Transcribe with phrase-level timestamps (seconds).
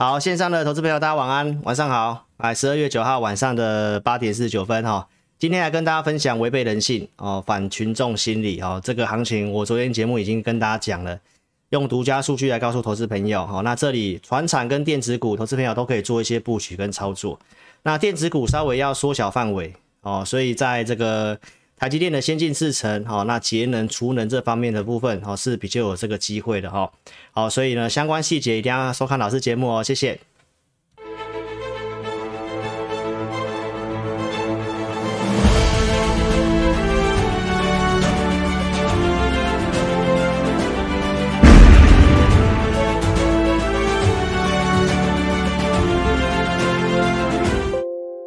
[0.00, 2.24] 好，线上的投资朋友，大家晚安，晚上好。
[2.38, 5.06] 来，十二月九号晚上的八点四十九分哈，
[5.38, 11.20] 今天来跟大家分享违背人性哦，反群众心理哦，这个行情我昨天节目已经跟大家讲了，
[11.68, 13.60] 用独家数据来告诉投资朋友哈。
[13.60, 17.38] 那这里船产跟电子股，投资朋友都可以做一些布局跟操作。
[17.82, 21.38] 那电子股稍微要缩小范围哦，所以在这个。
[21.80, 26.92] 台积电的先进制程，好，那节能、储能这方面的部分，哦，是比较有这个机会的，哈，
[27.30, 30.20] 好，所以呢，相关细节一定要收看老师节目哦，谢谢。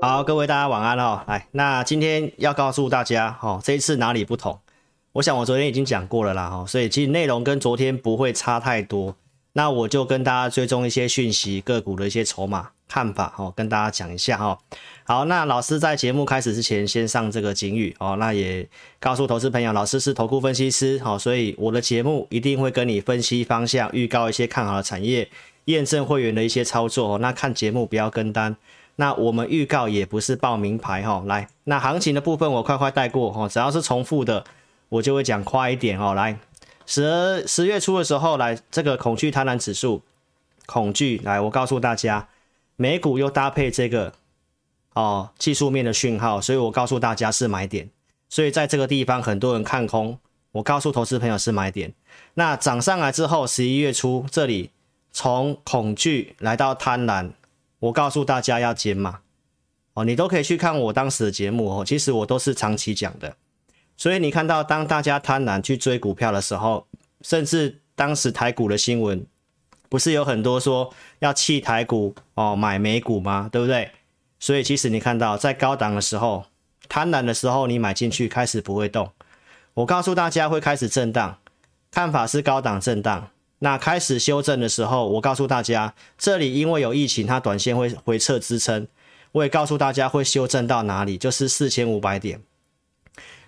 [0.06, 1.24] 好，各位大家晚安哦。
[1.28, 4.60] 来，那今天要告诉大家，哈，这一次哪里不同？
[5.14, 9.16] 我想我昨天已经讲过了啦，哈，所以其实内容跟昨天不会差太多。
[9.54, 14.58] 那我就跟大家追踪一些讯息，个股的一些筹码看法，哈，跟大家讲一下哈。
[15.06, 18.18] 好，那老师在节目开始之前，先上这个警语哦。
[18.20, 18.68] 那也
[19.00, 25.30] 告诉投资朋友，老师是投顾分析师，好，所以我的节目一定会跟你分析方向，预告一些看好的产业，
[25.66, 27.18] 验证会员的一些操作。
[27.20, 28.58] 那看节目不要跟单。
[28.96, 34.46] 那我们预告也不是报名牌哈，来，那行情的部分我快快带过哈，只要是重复的，
[34.90, 36.14] 我就会讲快一点哦。
[36.14, 36.38] 来，
[36.86, 40.04] 十十月初的时候，来这个恐惧贪婪指数，
[40.68, 42.28] 恐惧，来，我告诉大家，
[42.76, 44.14] 美股又搭配这个
[44.94, 47.90] 哦技术面的讯号，所以我告诉大家是买点，
[48.30, 50.20] 所以在这个地方很多人看空，
[50.52, 51.92] 我告诉投资朋友是买点。
[52.36, 54.70] 那涨上来之后，十一月初这里
[55.12, 57.32] 从恐惧来到贪婪。
[57.84, 59.20] 我告诉大家要减码
[59.94, 61.84] 哦，你都可以去看我当时的节目哦。
[61.86, 63.36] 其实我都是长期讲的，
[63.98, 66.88] 所以你看到当大家贪婪去追股票的时候，
[67.22, 69.26] 甚至当时台股的新闻
[69.90, 73.50] 不是有很多说要弃台股哦，买美股吗？
[73.52, 73.92] 对不对？
[74.40, 76.46] 所以其实你看到在高档的时候，
[76.88, 79.12] 贪婪的时候你买进去开始不会动。
[79.74, 81.38] 我告诉大家会开始震荡，
[81.92, 83.30] 看法是高档震荡。
[83.64, 88.86] 那开始修正的时候，我告诉大家，这里因为有疫情，它短线会回撤支撑。
[89.32, 92.42] 我也告诉大家会修正到哪里，就是四千五百点。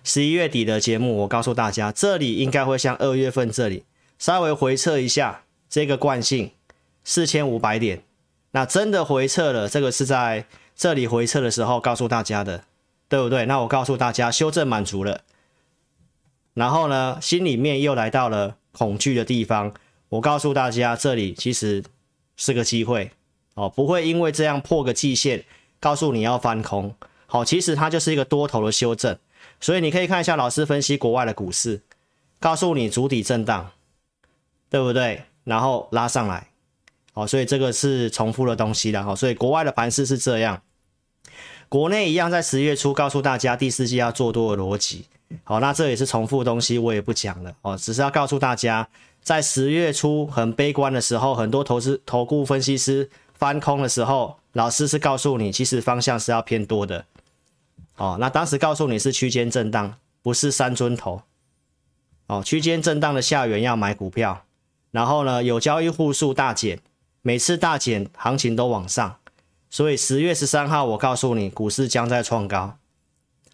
[0.02, 3.84] 十一月底的节目，我告诉大家，这里应该会像二月份这里
[4.18, 6.50] 稍微回撤一下，这个惯性
[7.04, 8.02] 四千五百点。
[8.52, 12.64] 那真的回撤了，这个是在这里回撤的时候告诉大家的，
[13.10, 13.44] 对不对？
[13.44, 15.20] 那我告诉大家，修正满足了，
[16.54, 19.74] 然后呢，心里面又来到了恐惧的地方。
[20.08, 21.82] 我告诉大家，这里其实
[22.36, 23.10] 是个机会
[23.54, 25.44] 哦，不会因为这样破个季线，
[25.80, 26.94] 告诉你要翻空。
[27.26, 29.18] 好，其实它就是一个多头的修正，
[29.60, 31.82] 所以你可以看一下老师分析国外的股市，
[32.38, 33.72] 告诉你筑底震荡，
[34.70, 35.24] 对不对？
[35.42, 36.48] 然后拉上来，
[37.12, 39.02] 好，所以这个是重复的东西了。
[39.02, 40.62] 好，所以国外的盘势是这样，
[41.68, 45.06] 国内一样在十月初告诉大家第四季要做多的逻辑。
[45.42, 48.88] 好，那这也是重复的东西，我也不讲了哦，只是要告诉大家。
[49.26, 57.04] 在十月初很悲观的时候，很多投资投顾分析师翻空的时候，老师是告诉你，其实方向是要偏多的。
[57.96, 61.22] 哦，那当时告诉你是区间震荡，不是三尊头。
[62.28, 64.44] 哦，区间震荡的下缘要买股票，
[64.92, 66.78] 然后呢，有交易户数大减，
[67.22, 69.16] 每次大减行情都往上，
[69.68, 72.78] 所以十月十三号我告诉你，股市将在创高，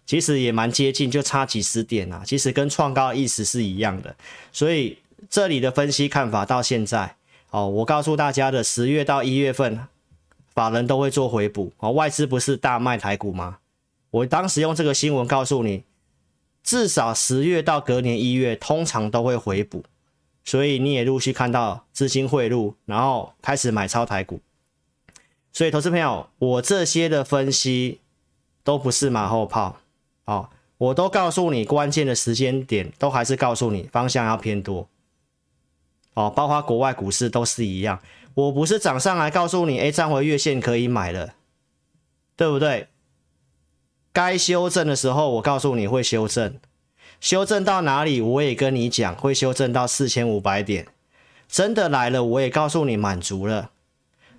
[0.05, 4.15] 其实也蛮接近，就差几十点啊，其实跟创高意思是一样的，
[4.51, 4.99] 所以。
[5.29, 7.15] 这里的分析看法到现在，
[7.49, 9.87] 哦，我告诉大家的十月到一月份，
[10.53, 13.57] 法人都会做回补，哦，外资不是大卖台股吗？
[14.11, 15.83] 我当时用这个新闻告诉你，
[16.63, 19.83] 至少十月到隔年一月，通常都会回补，
[20.43, 24.39] 所以你也陆续看到资金汇入，然后开始买超台股。
[25.51, 27.99] 所以，投资朋友，我这些的分析
[28.63, 29.77] 都不是马后炮，
[30.25, 34.87] 哦，我都告诉你关键的时间点，都还是告诉你方向要偏多。
[36.13, 37.99] 哦，包括国外股市都是一样。
[38.35, 41.33] 我不是涨上来告诉你，哎，站回月线可以买了，
[42.35, 42.87] 对不对？
[44.11, 46.55] 该修正的时候，我告诉你会修正，
[47.19, 50.87] 修正到哪里，我也跟你讲，会修正到四千五百点。
[51.47, 53.71] 真的来了，我也告诉你满足了。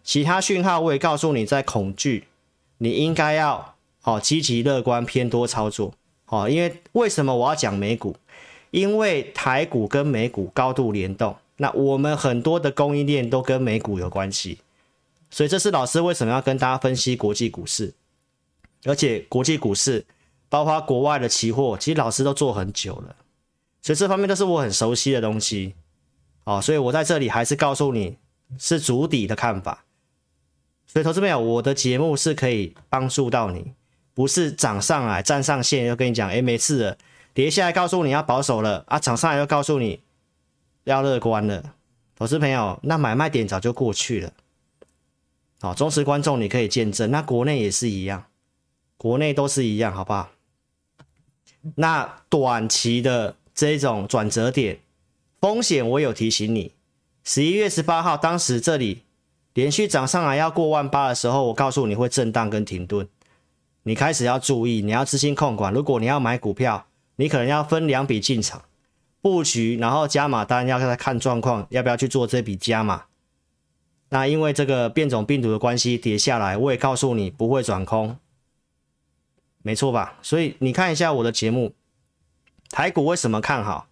[0.03, 2.25] 其他讯号我也告诉你在恐惧，
[2.79, 5.95] 你应该要好积极乐观偏多操作。
[6.25, 8.17] 好，因为为什么我要讲美股？
[8.71, 11.37] 因为台股跟美股高度联动。
[11.57, 14.59] 那我们很多的供应链都跟美股有关系，
[15.31, 17.95] 所以这是老师为什么要跟大家分析国际股市，
[18.85, 20.05] 而且国际股市
[20.49, 23.17] 包括国外的期货，其实老师都做很久了，
[23.83, 25.75] 所以这方面都是我很熟悉的东西，
[26.45, 28.17] 哦，所以我在这里还是告诉你
[28.59, 29.85] 是主底的看法，
[30.87, 33.73] 所以投资朋友，我的节目是可以帮助到你，
[34.13, 36.99] 不是涨上来站上线又跟你讲，哎，没事了，
[37.33, 40.01] 跌下来告诉你要保守了啊，涨上来又告诉你
[40.85, 41.75] 要乐观了。
[42.17, 44.33] 投资朋友，那买卖点早就过去了。
[45.61, 48.27] 好，忠实观众你可以见证，那国内也是一样，
[48.97, 50.31] 国内都是一样，好不好？
[51.77, 54.79] 那短期的这种转折点
[55.41, 56.73] 风险，我有提醒你，
[57.25, 59.03] 十一月十八号当时这里。
[59.55, 63.07] 连续涨上来要过万八的时候，我告诉你会震荡跟停顿，
[63.85, 65.73] 你开始要注意，你要资金控管。
[65.73, 68.61] 如果你要买股票，你可能要分两笔进场
[69.25, 73.05] 布局，然后加码单要看状况，要不要去做这笔加码。
[74.11, 78.19] 那因为这个变种病毒的关系跌下来，我也告诉你不会转空，
[79.63, 80.19] 没错吧？
[80.21, 81.73] 所以你看一下我的节目，
[82.69, 83.89] 台股为什么看好？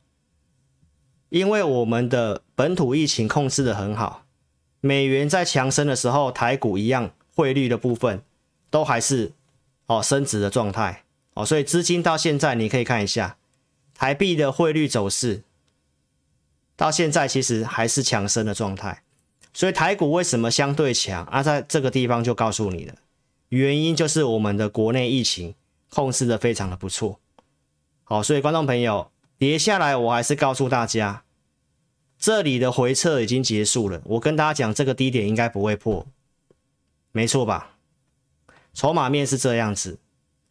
[1.31, 4.27] 因为我们的本土疫情控制得很好。
[4.83, 8.23] 美元在强升的时候，台股一样，汇率的部分
[8.69, 9.33] 都还是
[9.87, 13.39] 哦升值的状态哦，所以资金到现在你可以看一下
[14.03, 15.45] 台币的汇率走势，
[16.75, 19.05] 到现在其实还是强升的状态。
[19.55, 21.41] 所以台股为什么相对强啊？
[21.41, 22.97] 在这个地方就告诉你了，
[23.51, 25.55] 原因就是我们的国内疫情
[25.89, 27.21] 控制的非常的不错。
[28.03, 31.23] 好，所以观众朋友跌下来，我还是告诉大家。
[32.19, 36.05] 这里的回撤已经结束了，我跟大家讲，这个低点应该不会破，
[37.13, 37.77] 没错吧？
[38.75, 40.01] 筹码面是这样子，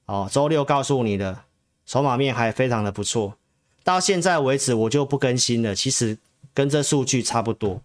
[0.05, 1.43] 哦，周六告诉你的
[1.85, 3.37] 筹码面还非常的不错，
[3.83, 6.17] 到现在为止我就不更新了，其实
[6.53, 7.81] 跟这数据差不多，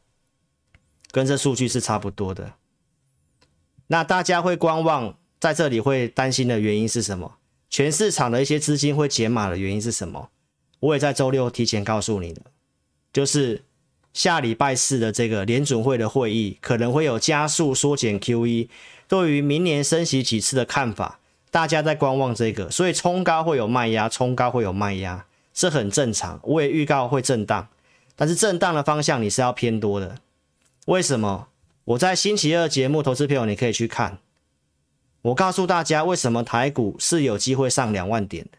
[1.11, 2.53] 跟这数据是差不多的。
[3.89, 7.37] 那大家会观望，在这里会担心的原因是什么？
[7.71, 10.31] 全市场的一些资金会减码的原因是什么？
[10.81, 12.43] 我也在周六提前告诉你的，
[13.13, 13.63] 就是。
[14.17, 18.67] 下礼拜四的这个联准会的会议可能会有加速缩减 QE，
[19.07, 21.21] 对于明年升息几次的看法，
[21.51, 25.27] 大家在观望这个，所以冲高会有卖压，冲高会有卖压，
[25.57, 26.39] 这很正常。
[26.43, 27.67] 我也预告会震荡，
[28.15, 30.19] 但是震荡的方向你是要偏多的。
[30.85, 31.49] 为什么？
[31.87, 34.19] 我在星期二节目，投资朋友你可以去看，
[35.23, 38.59] 我告诉大家为什么台股是有机会上两万点的。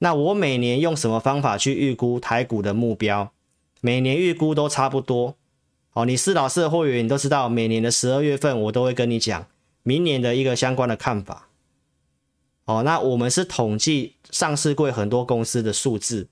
[0.00, 3.32] 那我每年用什么方法去预估台股的目标？
[3.80, 5.36] 每年预估都差不多，
[5.94, 9.46] 哦，你是老师的会员，你都知道，每年的十二月份我都会跟你讲
[9.82, 11.45] 明年的一个相关的看法。
[12.66, 16.28] 哦，那我们是统计上市柜很多公司的数字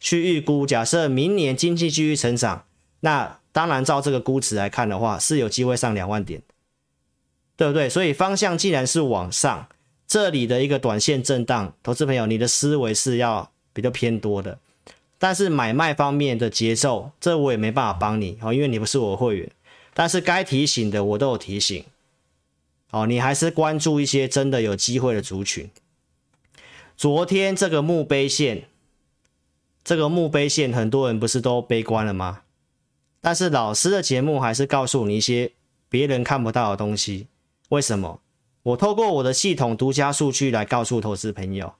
[0.00, 2.64] 去预估，假设明年经济继续成长，
[3.00, 6.42] 那当然照这个估值来看的话，是有机会上两万点，
[7.56, 7.88] 对不对？
[7.88, 9.68] 所以方向既然是往上，
[10.06, 14.58] 这里的一个短线震荡，投资朋友，你的思维是要比较偏多的。
[15.18, 19.50] 但是买卖方面的节奏，这我也没办法帮你哦，因为你不是我会员。
[19.92, 21.84] 但是该提醒的我都有提醒，
[22.90, 25.70] 哦，你还是关注一些真的有机会的族群。
[26.96, 28.64] 昨天这个墓碑线，
[29.84, 32.42] 这个墓碑线，很多人不是都悲观了吗？
[33.20, 35.52] 但是老师的节目还是告诉你一些
[35.88, 37.26] 别人看不到的东西。
[37.68, 38.20] 为什么？
[38.62, 41.74] 我透过我的系统独家数据来告诉投资朋友。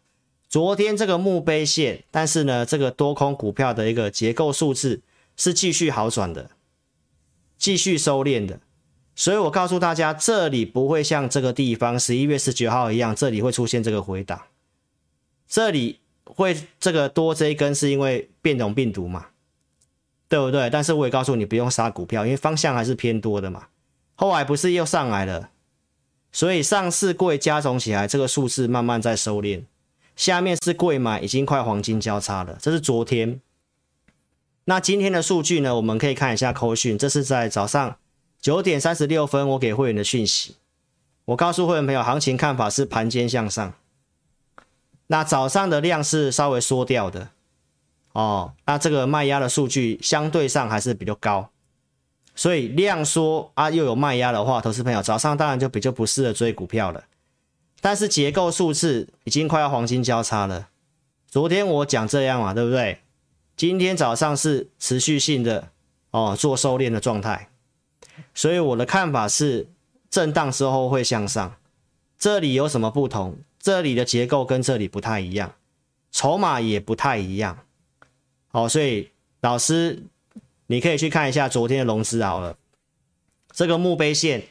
[0.48, 5.02] 昨天这个墓碑线，但是呢，这个多空股票的一个结构数字
[5.36, 6.50] 是继续好转的，
[7.58, 8.60] 继续收敛的，
[9.18, 14.40] 所以我告诉大家，这里不会像这个地方十一月十九号一样，这里会出现这个回档，
[15.48, 19.26] 这里会这个多这一根是因为变种病毒嘛，
[20.28, 20.70] 对不对？
[20.70, 23.66] 但是我也告诉你不用杀股票，因为方向还是偏多的嘛，
[24.14, 25.50] 后来不是又上来了，
[26.30, 29.64] 所以上市柜加总起来，这个数字慢慢在收敛。
[30.14, 32.56] 下面是柜买，已经快黄金交叉了。
[32.62, 33.40] 这是昨天。
[34.66, 35.74] 那今天的数据呢？
[35.74, 36.96] 我们可以看一下扣讯。
[36.96, 37.96] 这是在早上
[38.40, 40.56] 九点三十六分，我给会员的讯息。
[41.26, 43.74] 我告诉会员朋友，行情看法是盘间向上。
[45.08, 47.30] 那早上的量是稍微缩掉的
[48.12, 48.52] 哦。
[48.66, 51.50] 那这个卖压的数据相对上还是比较高，
[52.34, 57.04] 所以量缩啊，又有卖压的话，投资朋友早上当然就比较不适合追股票了。
[57.80, 60.68] 但是结构数字已经快要黄金交叉了。
[61.28, 63.00] 昨天我讲这样嘛，对不对？
[63.56, 65.68] 今天早上是持续性的
[66.10, 67.50] 哦，做收敛的状态。
[68.34, 69.68] 所以我的看法是，
[70.10, 71.56] 震荡之后会向上。
[72.18, 73.38] 这里有什么不同？
[73.60, 75.54] 这里的结构跟这里不太一样，
[76.10, 77.58] 筹码也不太一样。
[78.48, 79.10] 好，所以
[79.40, 80.02] 老师
[80.66, 82.56] 你可以去看一下昨天的融资好了，
[83.52, 84.44] 这个墓碑线。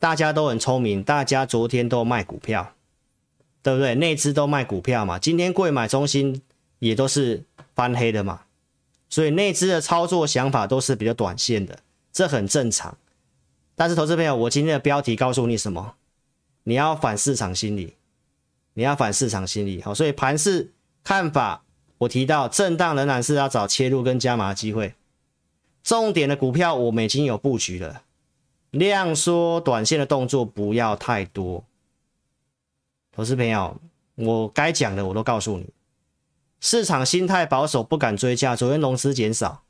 [0.00, 2.74] 大家都很聪明，大家昨天都卖股票，
[3.62, 3.94] 对不对？
[3.94, 6.42] 内资都卖股票嘛，今天柜买中心
[6.78, 7.42] 也都是
[7.74, 8.42] 翻黑的嘛，
[9.08, 11.78] 所以内资的操作想法都是比较短线的，
[12.12, 12.98] 这很正常。
[13.76, 15.96] 但是投资朋友，我今天的标题告诉你什么？
[16.62, 17.96] 你要反市场心理，
[18.74, 19.82] 你要反市场心理。
[19.82, 21.64] 好，所以盘市看法，
[21.98, 24.94] 我提到震荡仍然是要找切入跟加码的机会。
[25.82, 28.04] 重点的股票我们已经有布局了，
[28.70, 31.64] 量缩短线的动作不要太多。
[33.12, 33.78] 投资朋友，
[34.14, 35.66] 我该讲的我都告诉你。
[36.60, 38.56] 市场心态保守，不敢追价。
[38.56, 39.64] 昨天融资减少，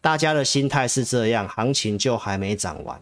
[0.00, 3.00] 大家的心态是这样，行情就还没涨完。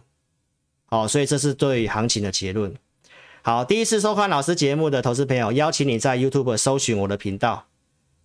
[0.89, 2.73] 好，所以这是对行情的结论。
[3.43, 7.67] 好，第一次收看老师节目的投资朋友，邀请你在 YouTube 搜寻我的频道，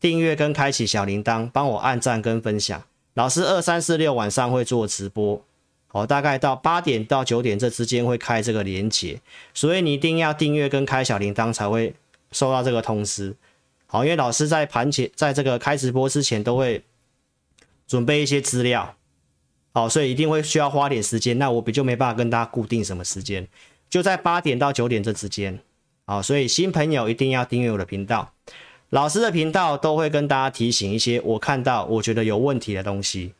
[0.00, 2.82] 订阅跟开启小铃铛，帮我按赞跟分享。
[3.12, 5.40] 老师二三四六晚上会做直播，
[5.88, 9.20] 好，大概到八点到九点这之间会开这个连结，
[9.52, 11.94] 所以你一定要订阅跟开小铃铛才会
[12.32, 13.36] 收到这个通知。
[13.86, 16.82] 好，因为老师在盘前，在这个开直播之前都会
[17.86, 18.96] 准备一些资料，
[19.74, 21.36] 好，所以一定会需要花点时间。
[21.36, 23.48] 那我比就没办法跟大家固定什么时间，
[23.90, 25.58] 就在八点到九点这之间，
[26.06, 28.32] 好，所以新朋友一定要订阅我的频道。
[28.90, 33.34] 老师的频道都会跟大家提醒一些我看到我觉得有问题的东西，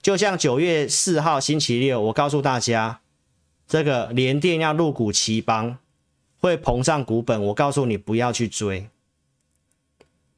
[0.00, 3.00] 就像九月四号星期六，我告诉大家
[3.68, 5.76] 这个联电要入股奇邦，
[6.38, 8.88] 会膨胀股本，我告诉你不要去追。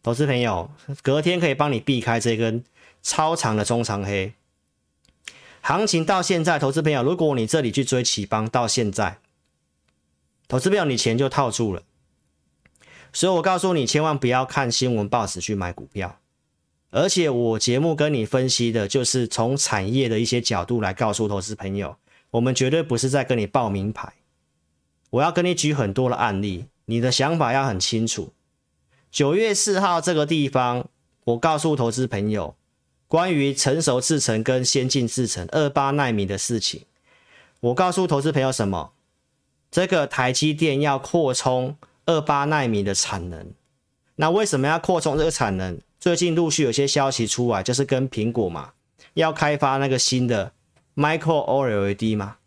[0.02, 0.69] 投资朋友，
[1.00, 2.64] 隔天可以帮你避开这根
[3.05, 4.33] 超长的中长黑。
[5.62, 9.19] 行情到现在，投资朋友，如果你这里去追頎邦，到现在，
[10.49, 11.85] 投资朋友你钱就套住了。
[13.12, 16.19] 所以我告诉你，千万不要看新闻报纸去买股票，
[16.90, 21.97] 而且我节目跟你分析的就是从产业的一些角度来告诉投资朋友，
[22.33, 24.12] 我们绝对不是在跟你报名牌。
[25.11, 28.33] 我要跟你举很多的案例，你的想法要很清楚。
[29.12, 30.88] 九月四号这个地方，
[31.25, 32.57] 我告诉投资朋友，
[33.12, 36.87] 关于成熟制程跟先进制程二八奈米的事情，
[37.61, 38.95] 我告诉投资朋友什么？
[39.71, 41.76] 这个台积电要扩充。
[42.07, 43.52] 二八奈米的产能，
[44.16, 45.78] 那为什么要扩充这个产能？
[46.00, 48.73] 最近陆续有些消息出来，就是跟苹果嘛，
[49.12, 50.52] 要开发那个新的
[50.97, 52.38] Micro OLED 嘛。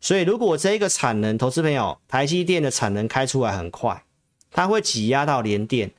[0.00, 4.02] 所以如果这个产能，投资朋友，台积电的产能开出来很快，
[4.50, 5.92] 它会挤压到联电。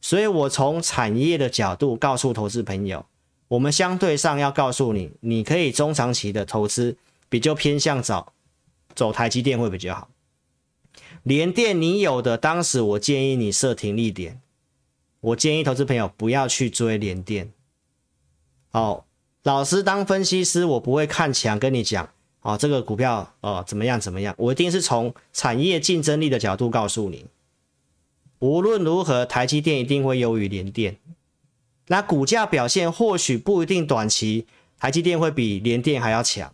[0.00, 3.06] 所以我从产业的角度告诉投资朋友，
[3.48, 6.96] 我们相对上要告诉你，你可以中长期的投资
[7.28, 8.32] 比较偏向找
[8.94, 10.08] 走台积电会比较好。
[11.22, 14.40] 联电你有的，当时我建议你设停利点，
[15.20, 17.52] 我建议投资朋友不要去追联电。
[18.70, 19.06] 好，
[19.42, 22.08] 老师当分析师，我不会看墙跟你讲，
[22.42, 27.26] 哦，这个股票哦怎么样怎么样，我一定是从产业竞争力的角度告诉你，
[28.40, 30.98] 无论如何，台积电一定会优于联电。
[31.88, 34.46] 那股价表现或许不一定短期
[34.78, 36.52] 台积电会比联电还要强，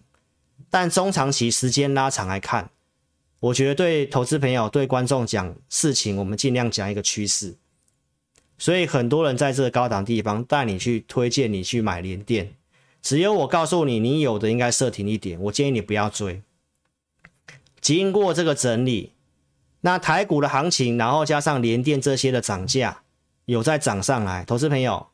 [0.70, 2.70] 但中长期时间拉长来看。
[3.40, 7.56] 我觉得对投资朋友、对观众讲事情，我们尽量讲一个趋势。
[8.56, 12.54] 所以很多人在这个高档地方带你去推荐你去买联电，
[13.02, 15.40] 只有我告诉你，你有的应该设停一点。
[15.40, 16.42] 我建议你不要追。
[17.80, 19.14] 经过这个整理，
[19.80, 23.02] 那台股的行情，然后加上联电这些的涨价，
[23.46, 24.44] 有在涨上来。
[24.44, 25.08] 投资朋友，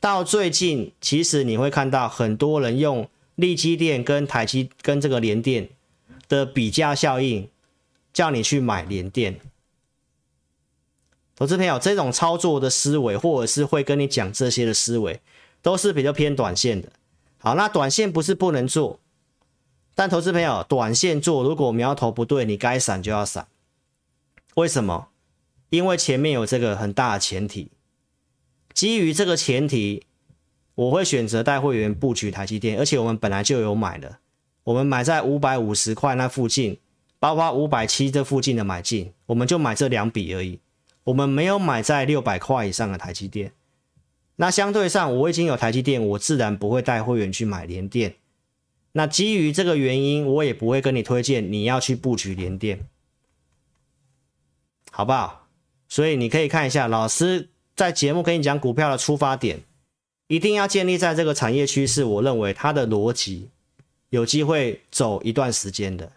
[0.00, 5.70] 到最近其实你会看到很多人用力积电跟台积跟这个联电。
[6.28, 7.48] 的比价效应，
[8.12, 9.40] 叫你去买联电，
[11.34, 15.22] 投资朋友，这种操作的思维，或者是会跟你讲这些的思维，
[15.62, 16.92] 都是比较偏短线的。
[17.38, 19.00] 好，那短线不是不能做，
[19.94, 23.48] 但投资朋友，短线做如果苗头不对，你该闪就要闪。
[24.56, 25.08] 为什么？
[25.70, 27.70] 因为前面有这个很大的前提，
[28.78, 30.04] 基于这个前提，
[30.76, 34.18] 我会选择带会员布局台积电，而且我们本来就有买的。
[34.62, 36.78] 我们买在五百五十块那附近，
[37.18, 40.60] 包括五百七这附近的买进，我们就买这两笔而已。
[41.02, 43.50] 我们没有买在六百块以上的台积电。
[44.36, 48.14] 那相对上，我已经有台积电，我自然不会带会员去买联电。
[48.92, 52.86] 那基于这个原因，我也不会跟你推荐你要去布局联电，
[54.92, 55.48] 好不好？
[55.88, 59.60] 所以你可以看一下，老师在节目跟你讲股票的出发点，
[60.26, 63.50] 一定要建立在这个产业趋势，我认为它的逻辑。
[64.10, 66.10] 有机会走一段时间的，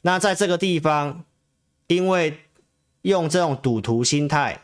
[0.00, 1.24] 那在这个地方，
[1.88, 2.38] 因为
[3.02, 4.62] 用这种赌徒心态，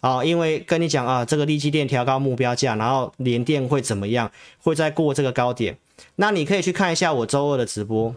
[0.00, 5.78] 啊，因为跟你讲啊，这个利基电调高目标价，然后连电会怎么样，会再过这个高点，
[6.16, 8.14] 那你可以去看一下我周二的直播。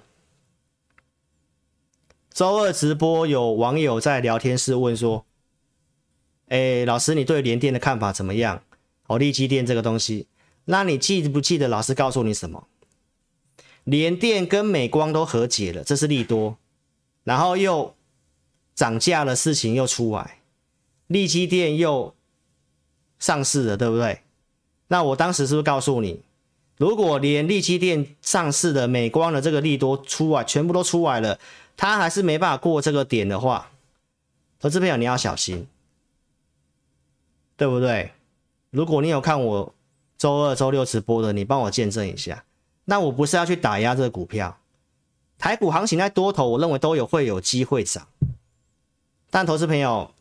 [2.34, 5.24] 周二直播有网友在聊天室问说，
[6.48, 8.62] 哎，老师，你对联电的看法怎么样？
[9.08, 10.28] 哦，力积电这个东西，
[10.66, 12.68] 那你记不记得老师告诉你什么？
[13.84, 16.58] 联电跟美光都和解了，这是利多，
[17.24, 17.96] 然后又
[18.76, 20.40] 涨价的事情又出来，
[21.08, 22.14] 力积电又
[23.20, 24.22] 上市了，对不对？
[24.90, 26.22] 那我当时是不是告诉你，
[26.78, 31.40] 如果连力积电上市的美光的这个利多出来，全部都出来了，
[31.76, 33.72] 它还是没办法过这个点的话，
[34.60, 35.68] 投资朋友你要小心，
[37.58, 38.12] 对不对？
[38.70, 39.76] 如果你有看我
[40.18, 42.46] 周二、周六直播的，你帮我见证一下。
[42.86, 44.60] 那我不是要去打压这个股票，
[45.38, 48.08] 台股行情在多头，我认为都有会有机会涨。
[49.30, 50.12] 但投资朋友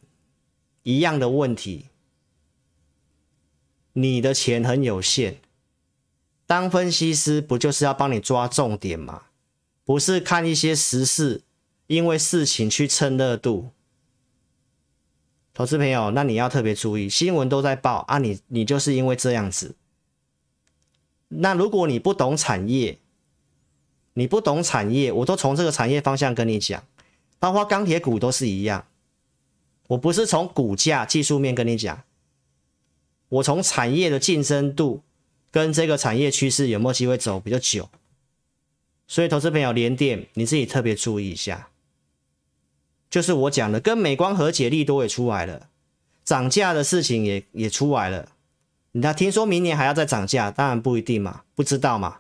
[0.83, 1.87] 一样的问题，
[3.93, 5.37] 你的钱很有限，
[6.47, 9.23] 当分析师不就是要帮你抓重点吗？
[9.85, 11.43] 不是看一些时事，
[11.87, 13.71] 因为事情去蹭热度。
[15.56, 19.75] 投资朋友，那你要特别注意，新闻都在报啊你，你就是因为这样子。
[21.28, 22.98] 那如果你不懂产业，
[24.12, 26.84] 你不懂产业，我都从这个产业方向跟你讲，
[27.38, 28.86] 包括钢铁股都是一样。
[29.88, 32.02] 我不是从股价技术面跟你讲，
[33.30, 35.04] 我从产业的竞争度
[35.50, 37.88] 跟这个产业趋势有没有机会走比较久。
[39.06, 41.70] 所以，投资朋友连电你自己特别注意一下，
[43.16, 45.70] 就是我讲的，跟美光和解力多也出来了，
[46.23, 48.32] 涨价的事情也也出来了。
[48.92, 52.18] 那听说明年还要再涨价，当然不一定嘛，不知道嘛。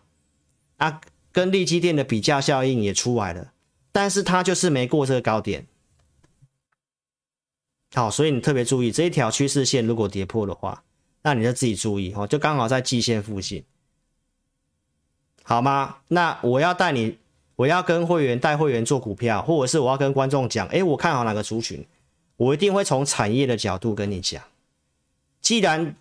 [0.78, 3.52] 啊，跟力积电的比价效应也出来了，
[3.92, 5.66] 但是它就是没过这个高点。
[7.92, 10.82] 好，所以你特别注意这一条趋势线，如果跌破的话，
[11.20, 13.62] 那你就自己注意哦，就刚好在季线附近，
[15.42, 15.98] 好吗？
[16.08, 17.18] 那我要带你，
[17.56, 21.84] 我要跟会员带会员做股票，或者是我要跟观众讲，诶，我看好哪个族群，
[22.36, 24.42] 我一定会从产业的角度跟你讲。
[25.40, 25.96] 既然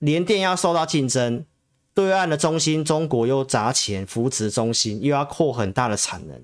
[0.00, 1.44] 联电要受到竞争，
[1.94, 6.42] 对岸的中芯中国又砸钱扶持中芯，又要扩很大的产能。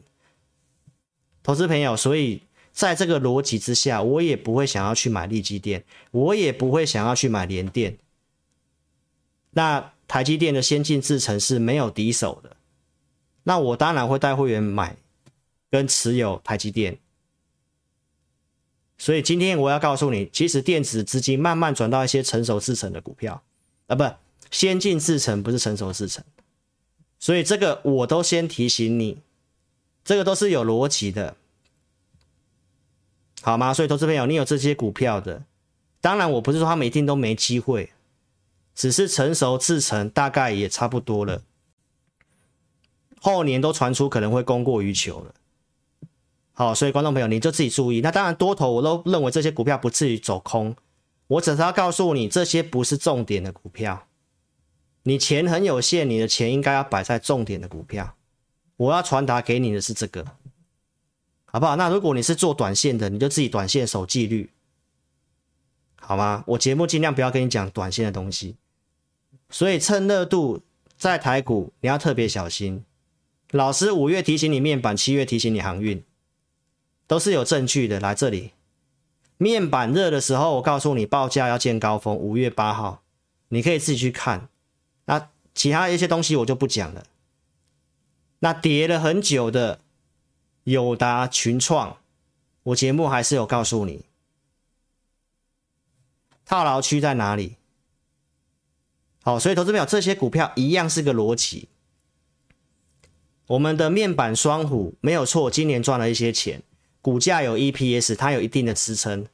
[1.42, 7.98] 投资朋友，所以在这个逻辑之下，我也不会想要去买力积电，我也不会想要去买联电。
[9.52, 12.56] 那台积电的先进制程是没有敌手的，
[13.42, 14.96] 那我当然会带会员买
[15.70, 16.98] 跟持有台积电。
[18.98, 23.42] 所以今天我要告诉你，其实电子资金慢慢转到一些成熟制程的股票。
[23.86, 24.04] 啊，不，
[24.50, 26.22] 先进制程不是成熟制程，
[27.18, 29.18] 所以这个我都先提醒你，
[30.04, 31.36] 这个都是有逻辑的，
[33.42, 33.74] 好吗？
[33.74, 35.44] 所以投资朋友，你有这些股票的，
[36.00, 37.90] 当然我不是说他们一定都没机会，
[38.74, 41.42] 只是成熟制程大概也差不多了，
[43.22, 45.34] 后年都传出可能会供过于求了，
[46.54, 48.00] 好，所以观众朋友你就自己注意。
[48.00, 50.74] 那当然多头我都认为这些股票不至于走空。
[51.26, 54.08] 我只是要告诉你，这些不是重点的股票。
[55.04, 58.16] 你钱很有限，你的钱应该要摆在重点的股票。
[58.76, 60.24] 我要传达给你的是这个，
[61.44, 61.76] 好不好？
[61.76, 64.50] 那如果你是做短线的，你就自己短线守纪律，
[66.00, 66.42] 好吗？
[66.48, 68.56] 我节目尽量不要跟你讲短线的东西。
[69.50, 70.60] 所以趁热度
[70.96, 72.84] 在台股，你要特别小心。
[73.50, 76.04] 老师五月提醒你面板，七月提醒你航运，
[77.06, 77.98] 都是有证据的。
[77.98, 78.52] 来这里。
[79.38, 83.02] 面板热的时候，我告诉你报价要见高峰，五月八号，
[83.48, 84.48] 你可以自己去看。
[85.06, 87.06] 那其他一些东西我就不讲了。
[88.40, 89.80] 那跌了很久的
[90.64, 91.96] 友达、群创，
[92.64, 94.04] 我节目还是有告诉你
[96.44, 97.56] 套牢区在哪里。
[99.22, 101.69] 好，所以投资表这些股票一样是个逻辑。
[103.50, 106.62] 我们的面板双虎没有错，今年赚了一些钱。
[107.02, 109.26] 股价有 EPS，它有一定的支撑，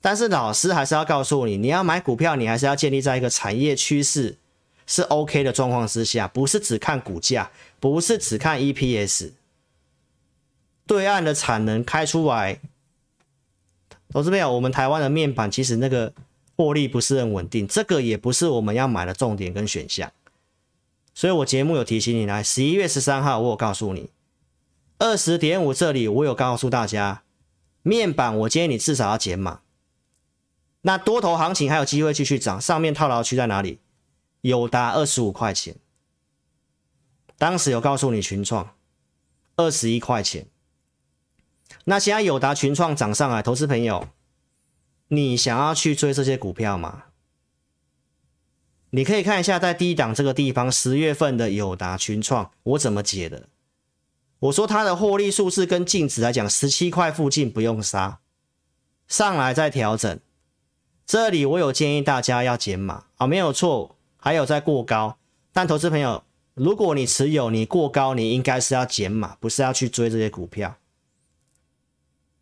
[0.00, 4.36] 但是老师还是要告诉你，你要买股票，你还是要建立在一个产业趋势
[4.84, 9.30] 是 OK 的状况之下，不是只看股价，不是只看 EPS。
[10.84, 12.58] 对岸的产能开出来，
[14.10, 16.12] 投资朋友，我们台湾的面板其实那个
[16.56, 20.10] 获利不是很稳定，这个也不是我们要买的重点跟选项。
[21.14, 24.10] 所以我节目有提醒你来，十一月十三号我有告诉你。
[24.98, 27.22] 二十点五，这里我有告诉大家，
[27.82, 29.60] 面板我建议你至少要减码。
[30.82, 33.80] 那多头行情还有机会继续涨，上面套牢区在哪里？
[34.40, 35.76] 友达二十五块钱，
[37.36, 38.74] 当时有告诉你群创
[39.56, 40.46] 二十一块钱。
[41.84, 44.08] 那现在友达群创涨上来，投资朋友，
[45.08, 47.04] 你想要去追这些股票吗？
[48.94, 53.48] 你可以看一下在低档这个地方，十月份的友达群创，我怎么解的？
[54.38, 58.20] 我说它的获利数是跟净值来讲，十七块附近不用杀，
[59.08, 60.20] 上来再调整。
[61.06, 65.16] 这里我有建议大家要减码啊，没有错，还有在过高。
[65.54, 70.76] 但投资朋友，如果你持有你过高，你应该是要减码，不是要去追这些股票，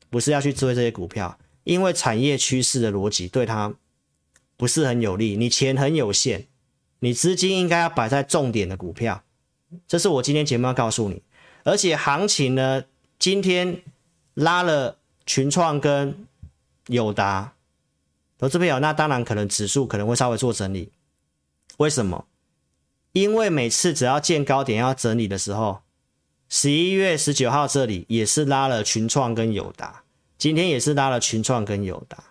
[0.09, 3.73] 不是要去追这些股票，因为产业趋势的逻辑对它
[4.61, 5.39] 不是很有利。
[5.39, 6.47] 你钱很有限，
[6.99, 9.23] 你资金应该要摆在重点的股票，
[9.89, 11.23] 这是我今天节目要告诉你。
[11.65, 12.85] 而且行情呢，
[13.19, 13.81] 今天
[14.35, 16.27] 拉了群创跟
[16.89, 17.55] 友达，
[18.37, 20.93] 投资朋友，那当然可能指数可能会稍微做整理，
[21.79, 22.27] 为什么？
[23.13, 25.81] 因为每次只要见高点要整理的时候，
[26.51, 30.05] 十一月十九号这里也是拉了群创跟友达，
[30.37, 32.30] 今天也是拉了群创跟友达。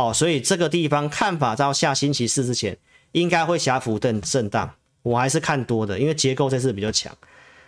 [0.00, 2.78] 好，所以这个地方看法到下星期四之前
[3.12, 7.14] 应该会小幅震震荡，我还是看多的，因为结构这次比较强。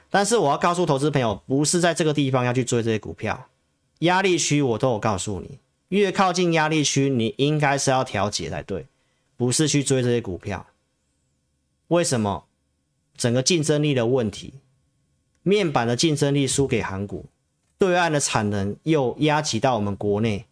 [0.08, 3.48] 但是我要告诉投资朋友，不是在这个地方要去追这些股票，
[3.98, 8.86] 压力区我都有告诉你，越靠近压力区，你应该是要调节才对，
[9.36, 10.66] 不是去追这些股票。
[11.88, 12.44] 为什么？
[13.14, 14.54] 整个竞争力的问题，
[15.42, 17.22] 面板的竞争力输给韩国，
[17.76, 20.46] 对岸的产能又压挤到我们国内，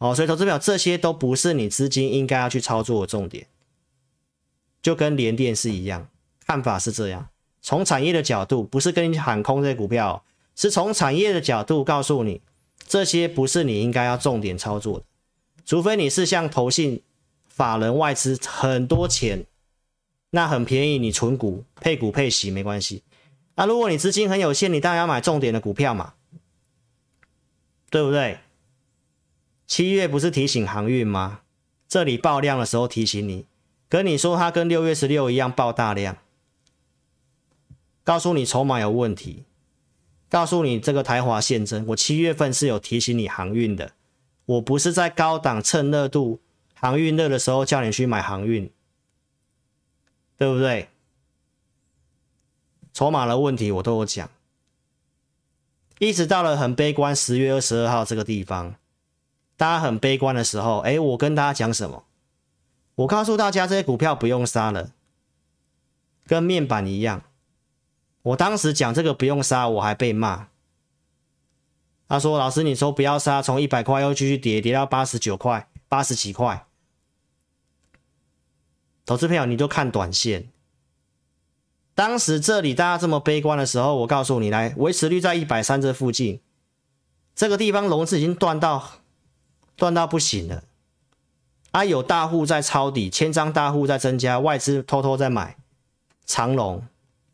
[0.00, 3.46] 哦，所以投资表这些都不是你资金应该要去操作的重点，
[4.82, 6.08] 就跟联电是一样，
[6.46, 7.28] 看法是这样。
[7.60, 10.24] 从产业的角度，不是跟你喊空这些股票，
[10.56, 12.40] 是从产业的角度告诉你，
[12.88, 15.04] 这些不是你应该要重点操作的，
[15.66, 17.02] 除非你是像投信、
[17.48, 19.44] 法人、外资很多钱。
[20.30, 23.02] 那很便宜，你存股配股配息没关系。
[23.56, 26.14] 那如果你资金很有限，你当然要买重点的股票嘛，
[27.90, 28.38] 对不对？
[29.70, 31.42] 七月不是提醒航运吗？
[31.86, 33.46] 这里爆量的时候提醒你，
[33.88, 36.18] 跟你说它跟六月十六一样爆大量，
[38.02, 39.44] 告诉你筹码有问题，
[40.28, 41.86] 告诉你这个台华现增。
[41.86, 43.92] 我七月份是有提醒你航运的，
[44.44, 46.40] 我不是在高档趁热度
[46.74, 48.68] 航运热的时候叫你去买航运。
[50.36, 50.88] 对不对？
[52.92, 54.28] 筹码的问题我都有讲，
[56.00, 58.74] 一直到了很悲观十月二十二号这个地方，
[59.60, 62.04] 大家很悲观的时候，哎，我跟大家讲什么？
[62.94, 64.92] 我告诉大家这些股票不用杀了，
[66.24, 67.24] 跟面板一样。
[68.22, 70.48] 我当时讲这个不用杀，我还被骂。
[72.08, 76.66] 他说：“老师，你说不要杀，从一百块又继续跌，跌到八十九块、八十几块。”
[79.04, 80.48] 投资朋友，你就看短线。
[81.94, 86.40] 当时这里大家这么悲观的时候，我告诉你，来维持率在一百三这附近，
[87.34, 88.99] 这个地方融资已经断到
[89.80, 90.62] 断到不行了。
[91.70, 95.56] 啊，有大户在抄底，千张大户在增加，外资偷偷在买
[96.26, 96.84] 长龙，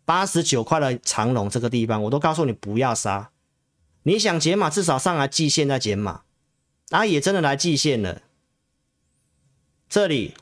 [0.04, 3.32] 八十九块的长龙这个地方，我都告诉你不要杀。
[4.04, 6.22] 你想减码，至少上来季线再减码。
[6.90, 8.22] 啊，也真的来季线了，
[9.88, 10.34] 这里。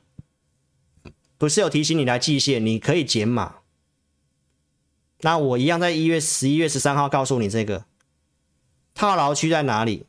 [1.38, 3.56] 不是有提醒你来季线，你可以减码。
[5.20, 7.86] 那我一样在一月十一月十三号告诉你这个
[8.94, 10.04] 套牢区在哪里？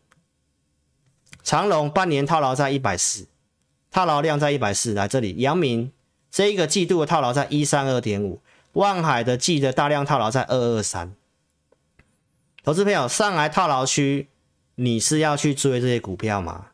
[1.45, 3.27] 长隆半年套牢在一百四，
[3.91, 4.95] 套牢量在一百四。
[4.95, 5.91] 来这里，阳明
[6.31, 8.41] 这一个季度的套牢在一三二点五，
[8.73, 11.15] 万海的季的大量套牢在二二三。
[12.63, 14.27] 投资朋友，上来套牢区，
[14.73, 16.71] 你是要去追这些股票吗？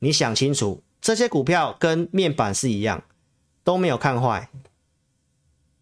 [0.00, 0.82] 你想清楚。
[1.00, 3.04] 这些股票跟面板是一样，
[3.62, 4.50] 都没有看坏，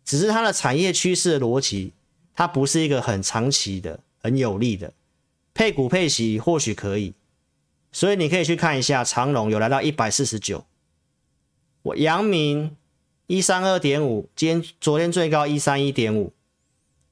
[0.05, 1.94] 只是它的产业趋势的逻辑，
[2.35, 4.92] 它不是一个很长期的、很有利的。
[5.53, 7.12] 配股配息或许可以，
[7.92, 10.64] 所以你可以去看一下长荣有来到一百四十九，
[11.83, 12.76] 我阳明
[13.26, 16.33] 一三二点五，今天昨天最高一三一点五，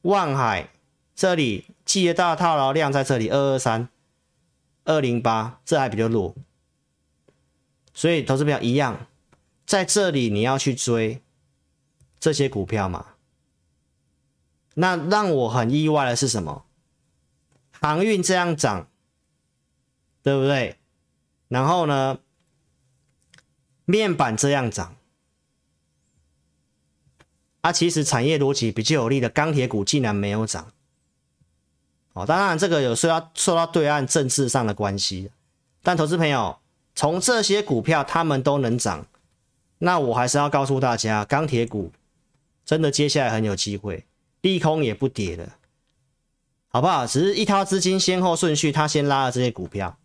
[0.02, 0.70] 万海
[1.14, 3.88] 这里企业大套牢量在这里二二三
[4.84, 6.34] 二零八，这还比较弱。
[7.92, 9.06] 所以投资票一样，
[9.66, 11.20] 在这里你要去追
[12.20, 13.06] 这些股票嘛？
[14.74, 16.64] 那让我很意外的是什么？
[17.80, 18.88] 航运这样涨，
[20.28, 20.76] 对不对？
[21.48, 22.18] 然后呢，
[23.86, 24.94] 面板这样涨，
[27.62, 30.70] 啊，其实产业逻辑比较有利的钢铁股竟然没有涨。
[32.12, 35.30] 哦，当然这个有受到受到对岸政治上的关系，
[35.82, 36.58] 但投资朋友。
[36.94, 39.06] 从这些股票他们都能涨，
[39.78, 41.92] 那我还是要告诉大家，钢铁股
[42.64, 44.04] 真的接下来很有机会，
[44.40, 45.58] 利空也不跌了，
[46.66, 47.06] 好不好？
[47.06, 49.96] 只是一套资金先后顺序，他先拉了这些股票，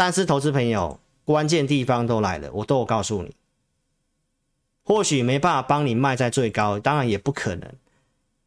[0.00, 3.36] 但是投资朋友关键地方都来了，我都有告诉你，
[4.82, 7.70] 或许没办法帮你卖在最高，当然也不可能，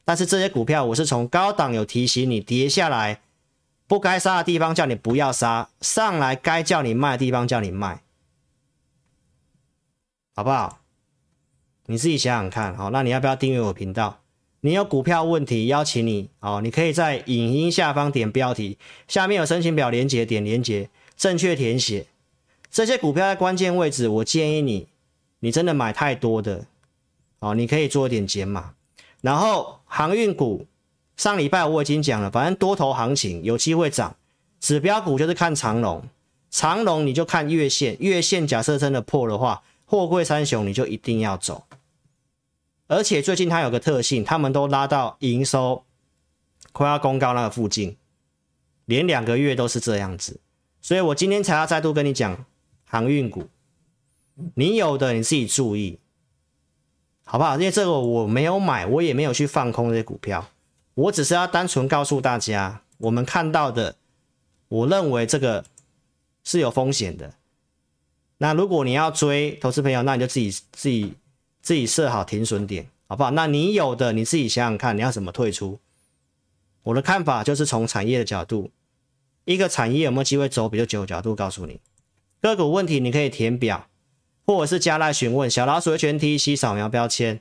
[0.04, 3.22] 但是这些股票我是从高档有提醒你跌下来。
[3.86, 8.02] 不该杀的地方叫你不要杀，上来该叫你卖的地方叫你卖，
[10.34, 10.80] 好不好？
[11.86, 14.22] 你自己想想看，好，那你要不要订阅我频道？
[14.62, 20.90] 你有股票问题，邀请你哦，你可以在影音下方点标题，下面有申请表连结，点连结，
[21.24, 22.08] 正确填写。
[22.70, 24.90] 这些股票在关键位置，我建议你，
[25.40, 26.66] 你真的买太多的，
[27.40, 28.74] 哦，你可以做一点减码。
[29.22, 30.68] 然后航运股，
[31.16, 34.18] 上礼拜我已经讲了，反正多头行情有机会涨，
[34.60, 36.04] 指标股就是看长荣，
[36.52, 41.64] 长荣你就看月线，月线假设真的破的话，货柜三雄你就一定要走。
[42.88, 45.86] 而且最近它有个特性，他们都拉到营收
[46.74, 47.96] 快要公告那个附近，
[48.84, 50.42] 连两个月都是这样子，
[50.84, 52.46] 所以我今天才要再度跟你讲
[52.86, 53.48] 航运股，
[54.54, 55.98] 你有的你自己注意，
[57.26, 57.56] 好不好？
[57.56, 60.50] 因为这个我没有买，我也没有去放空这些股票，
[60.94, 63.96] 我只是要单纯告诉大家，我们看到的，
[64.68, 65.66] 我认为这个
[66.44, 67.34] 是有风险的。
[68.38, 71.16] 那如果你要追投资朋友，那你就自己自己。
[71.64, 73.32] 自己设好停损点，好不好？
[73.32, 75.80] 那你有的你自己想想看，你要怎么退出？
[76.82, 78.70] 我的看法就是从产业的角度，
[79.46, 81.80] 一个产业有没有机会走比较久的角度告诉你。
[82.42, 83.88] 个股问题你可以填表，
[84.46, 87.40] 或者是加赖询问小老鼠的全 T C 扫描标签，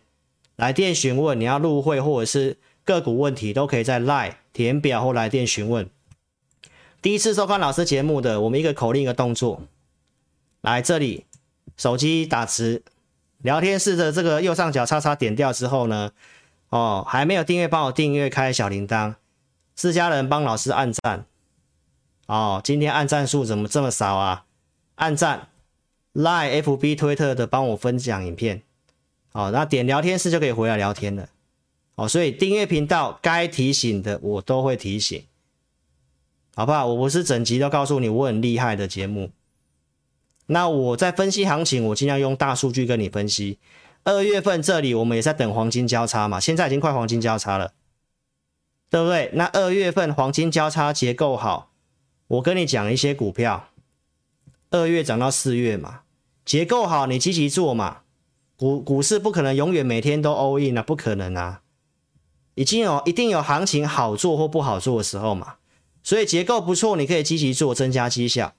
[0.56, 5.88] 来电询问你要入会或者是个股问题都可以在赖填表或来电询问。
[7.00, 9.62] 第一次收看老师节目的，我们一个口令一个动作，
[10.60, 11.26] 来这里
[11.76, 12.82] 手机打字。
[13.38, 16.12] 聊天室的这个右上角叉叉点掉之后呢，
[16.68, 19.16] 哦，还没有订阅，帮我订阅开小铃铛，
[19.74, 21.26] 自家人帮老师按赞，
[22.26, 24.44] 哦，今天按赞数怎么这么少啊？
[24.96, 25.48] 按赞
[26.14, 28.62] ，Line、FB、推特的帮我分享影片，
[29.32, 31.28] 哦，那点聊天室就可以回来聊天了，
[31.96, 35.24] 哦，所以订阅频道该提醒的我都会提醒，
[36.54, 36.86] 好不好？
[36.86, 39.30] 我不是整集都告诉你我很厉害的节目。
[40.46, 43.58] 那我在分析行情，我尽量用大数据跟你分析。
[44.04, 47.72] 二月份这里我们也在等黄金交叉嘛，现在已经快黄金交叉了，
[48.90, 49.30] 对不对？
[49.34, 51.71] 那二月份黄金交叉结构好，
[52.32, 53.68] 我跟你讲一些股票，
[54.70, 56.00] 二月涨到四月嘛，
[56.46, 57.98] 结构好，你积极做嘛。
[58.56, 61.60] 股股市不可能永远每天都 all in 啊，不可能啊，
[62.54, 65.56] 已经有一定有行情好做或不好做的时候嘛，
[66.02, 68.54] 所以结构不错，你可以积极做，增加绩效。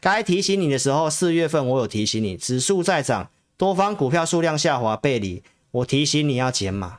[0.00, 6.98] 该提醒你的时候，四月份我有提醒你，指数在涨，多方股票数量下滑背离，我提醒你要减码，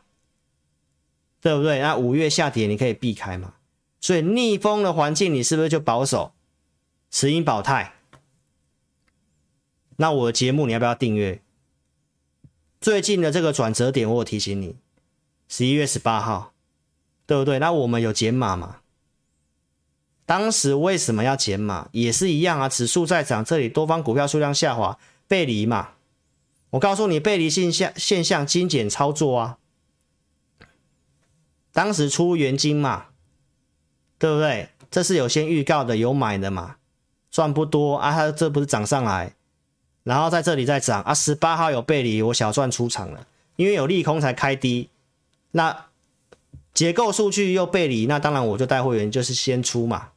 [1.40, 1.80] 对不对？
[1.80, 3.54] 那五月下跌你可以避开嘛。
[4.06, 6.32] 所以逆风的环境，你是不是就保守，
[7.10, 7.96] 持盈保泰？
[9.96, 11.42] 那我的节目你要不要订阅？
[12.80, 14.76] 最近的这个转折点，我提醒你，
[15.48, 16.54] 十一月十八号，
[17.26, 17.58] 对不对？
[17.58, 18.82] 那我们有减码嘛？
[20.28, 21.90] 当时为什么要减码？
[21.92, 25.94] 也是一样啊，指数在涨，这里多方股票数量下滑，背离嘛。
[26.70, 29.58] 我告诉你，背离现象现象精简操作啊。
[31.72, 33.08] 当时出元金嘛，
[34.26, 34.70] 对不对？
[34.90, 36.78] 这是有先预告的，有买的嘛，
[37.30, 38.12] 赚不多啊。
[38.12, 39.36] 它这不是涨上来，
[40.02, 41.14] 然后在这里再涨啊。
[41.14, 44.90] 十八号有背离，我小赚出场了，因为有利空才开低。
[45.52, 45.86] 那
[46.74, 50.10] 结构数据又背离，那当然我就带会员就是先出嘛。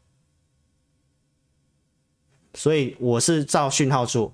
[2.54, 4.32] 所以我是照讯号做，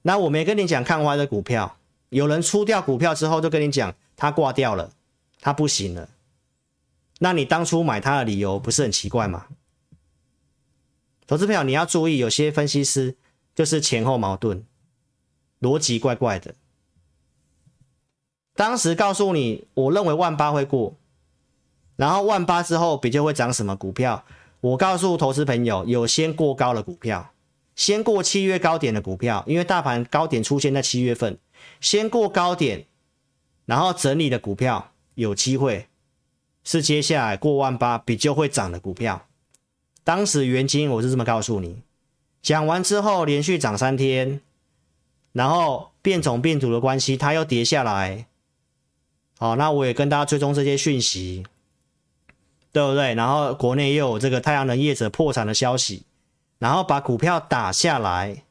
[0.00, 1.76] 那我没跟你讲看坏的股票，
[2.08, 4.90] 有人出掉股票之后就跟你讲他挂掉了，
[5.38, 6.08] 他不行了，
[7.18, 9.46] 那你当初买它的理由不是很奇怪吗？
[11.26, 13.16] 投资朋友你要注意，有些分析师
[13.54, 14.64] 就是前后矛盾，
[15.60, 16.54] 逻辑怪怪的。
[18.54, 20.96] 当时告诉你，我认为万八会过，
[21.96, 24.24] 然后万八之后比较会涨什么股票？
[24.60, 27.32] 我告诉投资朋友，有先过高的股票，
[27.74, 31.38] 先过七月高点的股票，因为大盘高点出现在七月份，
[31.80, 32.86] 先过高点，
[33.64, 35.88] 然后整理的股票有机会
[36.66, 39.26] 是接下来过万八比较会涨的股票。
[40.04, 41.82] 当时元晶我是这么告诉你，
[42.42, 44.42] 讲完之后连续涨三天，
[45.32, 48.26] 然后变种病毒的关系，它又跌下来。
[49.38, 51.46] 好，那我也跟大家追踪这些讯息。
[52.72, 53.14] 对不对？
[53.14, 56.02] 然后国内又有这个太阳能业者破产的消息，
[56.58, 58.44] 然后把股票打下来，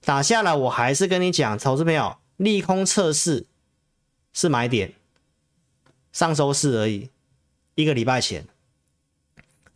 [0.00, 3.44] 打下来，我还是跟你讲，投资朋友，利空测试
[4.32, 4.94] 是买点，
[6.18, 7.10] 上周四而已，
[7.76, 8.44] 一个礼拜前，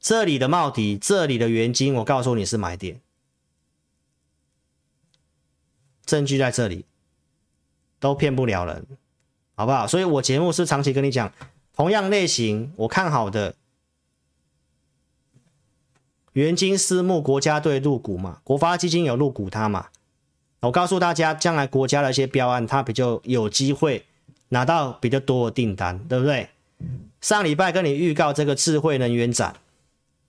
[0.01, 3.01] 这里的帽底，这里的元金，我告诉你是买点，
[6.05, 6.85] 证据在这里，
[8.01, 8.85] 都骗不了人，
[9.55, 9.87] 好不好？
[9.87, 11.33] 所以我节目是长期跟你讲。
[11.77, 13.55] 同样类型，我看好的
[16.33, 19.91] 元金私募国家队入股嘛，国发基金有入股它嘛，
[20.59, 24.07] 我告诉大家，将来国家的一些标案，它比较有机会
[24.53, 26.51] 拿到比较多的订单，对不对？
[27.23, 29.57] 上礼拜跟你预告这个智慧能源展，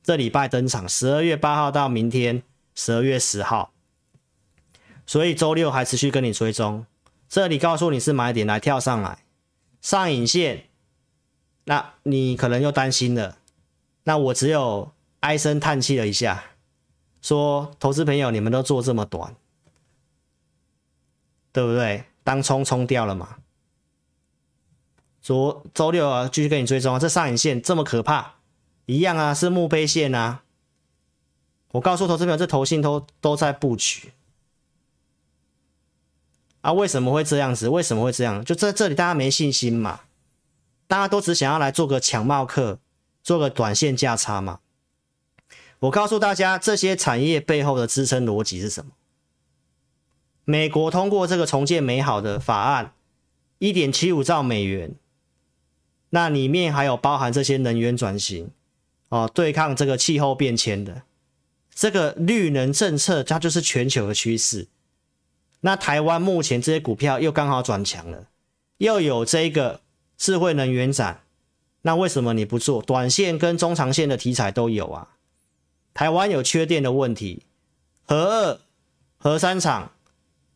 [0.01, 2.41] 这礼拜登场，十二月八号到明天
[2.73, 3.73] 十二月十号，
[5.05, 6.85] 所以周六还持续跟你追踪。
[7.27, 9.19] 这里告诉你是买点来跳上来，
[9.81, 10.67] 上影线，
[11.65, 13.37] 那你可能又担心了，
[14.03, 16.43] 那我只有唉声叹气了一下，
[17.21, 19.35] 说投资朋友你们都做这么短。
[21.51, 22.05] 对不对？
[22.23, 23.37] 当冲冲掉了嘛？
[25.23, 28.33] 昨周六啊，继续跟你追踪啊，这上影线这么可怕，
[28.87, 30.43] 一样啊，是墓碑线啊。
[31.71, 34.11] 我告诉投资朋友，这投信都都在布局
[36.59, 36.73] 啊。
[36.73, 37.69] 为什么会这样子？
[37.69, 38.43] 为什么会这样？
[38.43, 40.01] 就在这里，大家没信心嘛？
[40.87, 42.79] 大家都只想要来做个抢帽客，
[43.23, 44.59] 做个短线价差嘛？
[45.79, 48.91] 我告诉大家，这些产业背后的支撑逻辑是什么？
[50.43, 52.93] 美国通过这个重建美好的法案，
[53.59, 54.93] 一点七五兆美元，
[56.13, 58.51] 那里面还有包含这些能源转型，
[59.09, 61.01] 哦，对抗这个气候变迁的
[61.73, 64.67] 这个绿能政策，它就是全球的趋势。
[65.61, 68.27] 那台湾目前这些股票又刚好转强了，
[68.77, 69.81] 又有这个
[70.15, 71.23] 智慧能源展，
[71.81, 72.79] 那为什么你不做？
[72.83, 75.15] 短线跟中长线的题材都有啊。
[75.95, 77.41] 台湾有缺电的问题，
[78.05, 78.59] 核二、
[79.17, 79.91] 核三厂。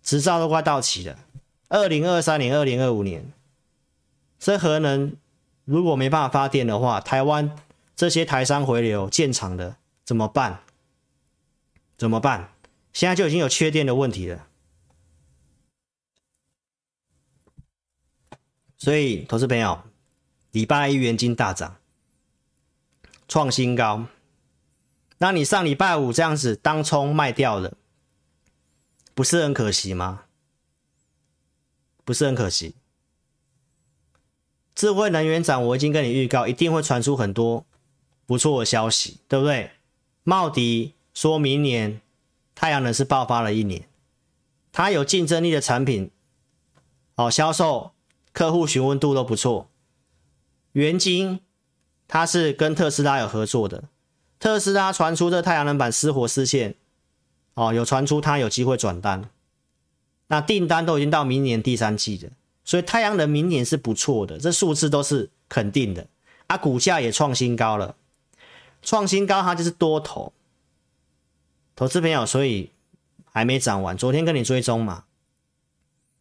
[0.04, 1.20] 执照都快到期了，
[1.67, 3.30] 二零二三年、二零二五年，
[4.39, 5.12] 这核能
[5.67, 7.53] 如果没办法发电的话，台湾
[7.93, 9.75] 这些台商回流建厂的
[10.06, 10.62] 怎么办？
[11.97, 12.53] 怎么办？
[12.93, 14.47] 现在就已经有缺电的问题了，
[18.77, 19.84] 所以投资朋友，
[20.51, 21.75] 礼拜一元金大涨，
[23.27, 24.06] 创新高，
[25.17, 27.75] 那你上礼拜五这样子当冲卖掉了。
[29.13, 30.23] 不是很可惜吗？
[32.06, 32.75] 不是很可惜。
[34.78, 37.66] 智慧能源展我已经跟你预告，一定会传出很多
[38.28, 39.72] 不错的消息，对不对？
[40.24, 42.00] 茂迪说明年
[42.54, 43.90] 太阳能是爆发了一年，
[44.72, 46.12] 它有竞争力的产品，
[47.16, 47.94] 哦，销售
[48.32, 49.68] 客户询问度都不错。
[50.74, 51.40] 元晶
[52.08, 53.86] 它是跟特斯拉有合作的，
[54.38, 56.76] 特斯拉传出这太阳能板失火事件。
[57.56, 59.32] 哦，有传出它有机会转单，
[60.28, 62.30] 那订单都已经到明年第三季了，
[62.67, 66.06] 所以太阳能明年是不错的，这数字都是肯定的
[66.47, 67.95] 啊，股价也创新高了，
[68.82, 70.34] 创新高它就是多头，
[71.77, 72.71] 投资朋友，所以
[73.32, 75.06] 还没涨完，昨天跟你追踪嘛，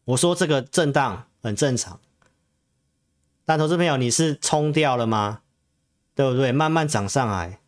[0.04, 1.98] 我说这个震荡很正常，
[3.44, 5.40] 但投资朋友你是冲掉了吗？
[6.14, 6.52] 对不对？
[6.52, 7.58] 慢慢涨上来。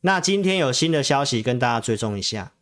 [0.00, 2.54] 那今天有新的消息跟大家追踪一下，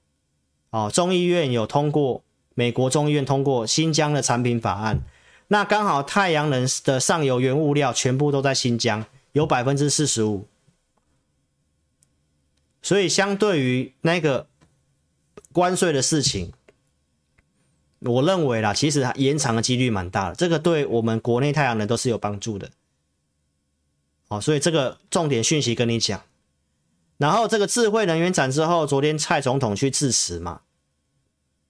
[0.70, 2.24] 哦，众议院有通过，
[2.58, 5.04] 美国众议院通过新疆的产品法案，
[5.46, 10.48] 那刚好太阳能的上游原物料全部都在新疆，有百分之四十五，
[12.82, 14.48] 所以相对于那个
[15.52, 16.52] 关税的事情，
[18.00, 22.68] 我认为啦，其实延长的几率蛮大的，这个对我们国内太阳能都是有帮助的，
[24.26, 26.20] 哦，所以这个重点讯息跟你讲。
[27.18, 30.62] 然后这个智慧能源展之后，昨天蔡总统去致辞嘛，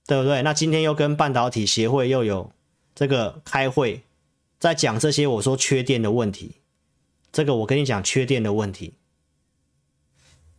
[0.08, 0.40] 对不对？
[0.40, 2.50] 那今天又跟半导体协会又有
[2.94, 4.02] 这个开会，
[4.58, 6.52] 在讲这些我说缺电的问题。
[7.30, 8.94] 这个我跟你讲缺电的问题，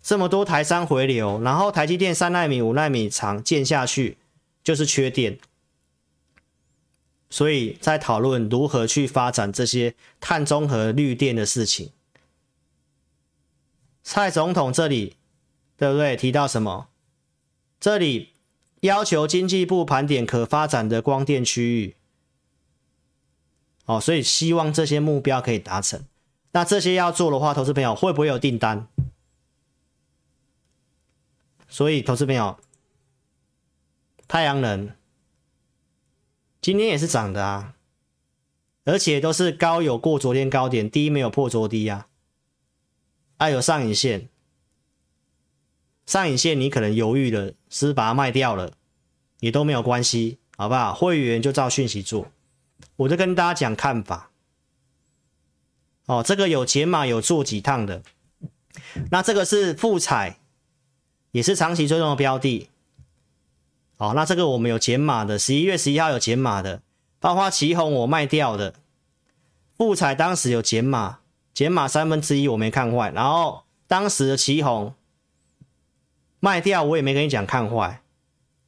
[0.04, 4.20] 这么多台商回流，然后台积电三奈米、五奈米厂建下去
[4.64, 5.40] 就是缺电，
[7.32, 11.92] 所以在讨论如何去发展这些碳中和、绿电的事情。
[14.04, 15.16] 蔡总统这里
[15.76, 16.16] 对不对？
[16.16, 16.90] 提到什么？
[17.80, 18.34] 这里
[18.82, 21.96] 要求经济部盘点可发展的光电区域。
[23.86, 26.04] 哦，所以希望这些目标可以达成。
[26.52, 28.88] 那这些要做的话，投资朋友会不会有订单？
[31.68, 32.58] 所以，投资朋友，
[34.28, 34.92] 太阳能
[36.60, 37.76] 今天也是涨的啊，
[38.86, 42.08] 而且都是高有过昨天高点，低没有破昨低啊。
[43.38, 44.30] 还、啊、有上影线，
[46.10, 48.74] 上影线你可能犹豫了，是，把它卖掉了，
[49.42, 50.92] 也都没有关系，好不好？
[50.92, 52.32] 会员就照讯息做，
[52.96, 54.32] 我就跟大家讲看法。
[56.08, 58.02] 哦，这个有减码有做几趟的，
[59.12, 60.40] 那这个是富彩，
[61.30, 62.72] 也是长期追踪的标的。
[63.98, 66.82] 哦，那这个我们有减码的，十一月十一号有减码的，
[67.20, 68.74] 包括旗红我卖掉的，
[69.78, 71.20] 富彩当时有减码。
[71.54, 73.12] 减码三分之一，我没看坏。
[73.12, 74.96] 然后当时的旗红
[76.40, 78.02] 卖掉，我也没跟你讲看坏。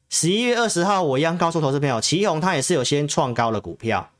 [0.08, 4.10] 十一月二十号，我一样告诉投资朋友，奇鋐它也是有先创高的股票，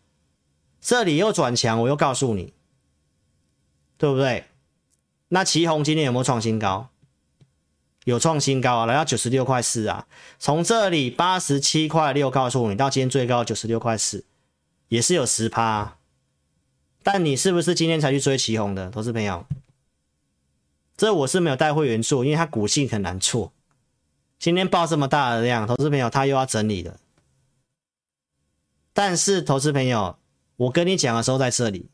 [0.81, 2.55] 这里又转强，我又告诉你，
[3.99, 4.47] 对不对？
[5.29, 6.89] 那奇鋐今天有没有创新高？
[8.05, 10.07] 有创新高啊，来到九十六块四啊，
[10.39, 14.25] 从这里八十七块六告诉你，到今天最高九十六块四，
[14.89, 15.99] 也是有十趴。
[17.03, 19.45] 但你是不是今天才去追奇鋐的，投资朋友？
[21.03, 23.53] 这我是没有带会员做，因为它股性很难错。
[24.39, 27.01] 今天爆这么大的量，投资朋友他又要整理了。
[28.93, 30.17] 但是投资朋友，
[30.55, 31.91] 我跟你讲的时候在这里，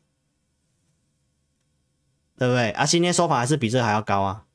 [2.37, 2.69] 对不对？
[2.69, 4.45] 啊，今天收盘还是比这还要高啊。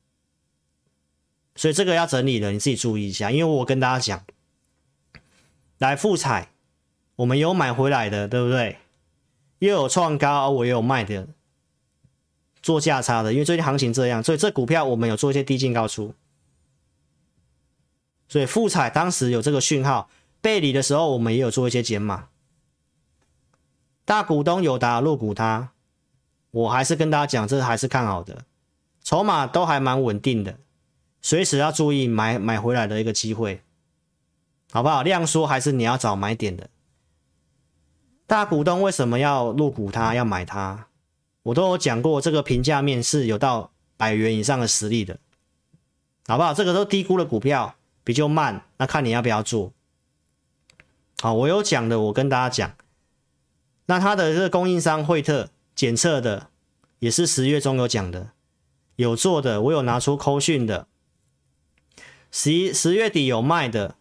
[1.57, 3.29] 所以这个要整理的，你自己注意一下。
[3.31, 4.25] 因为我跟大家讲，
[5.79, 6.53] 来复彩，
[7.17, 8.77] 我们有买回来的，对不对？
[9.59, 11.27] 又有创高，我也有卖的，
[12.65, 13.31] 做价差的。
[13.31, 16.15] 因为最近行情这样，所以这股票我们有做一些低进高出。
[18.27, 20.09] 所以富彩当时有这个讯号
[20.41, 22.29] 背离的时候，我们也有做一些减码。
[24.03, 25.69] 大股东有打入股它，
[26.49, 28.45] 我还是跟大家讲，这还是看好的，
[29.03, 30.57] 筹码都还蛮稳定的。
[31.21, 33.61] 随时要注意买买回来的一个机会，
[34.71, 35.03] 好不好？
[35.03, 36.67] 量缩还是你要找买点的。
[38.25, 40.87] 大股东为什么要入股它，要买它？
[41.45, 45.19] 我都有讲过，这个评价面是有到百元以上的实力的，
[46.25, 46.55] 好不好？
[46.55, 49.71] 这个都低估的股票比较慢，那看你要不要做。
[51.21, 52.75] 好，我有讲的，我跟大家讲。
[53.85, 56.49] 那它的这个供应商惠特检测的，
[56.97, 58.31] 也是十月中有讲的，
[58.95, 60.87] 有做的，我有拿出扣讯的。
[62.31, 63.95] 十一十月底有卖的，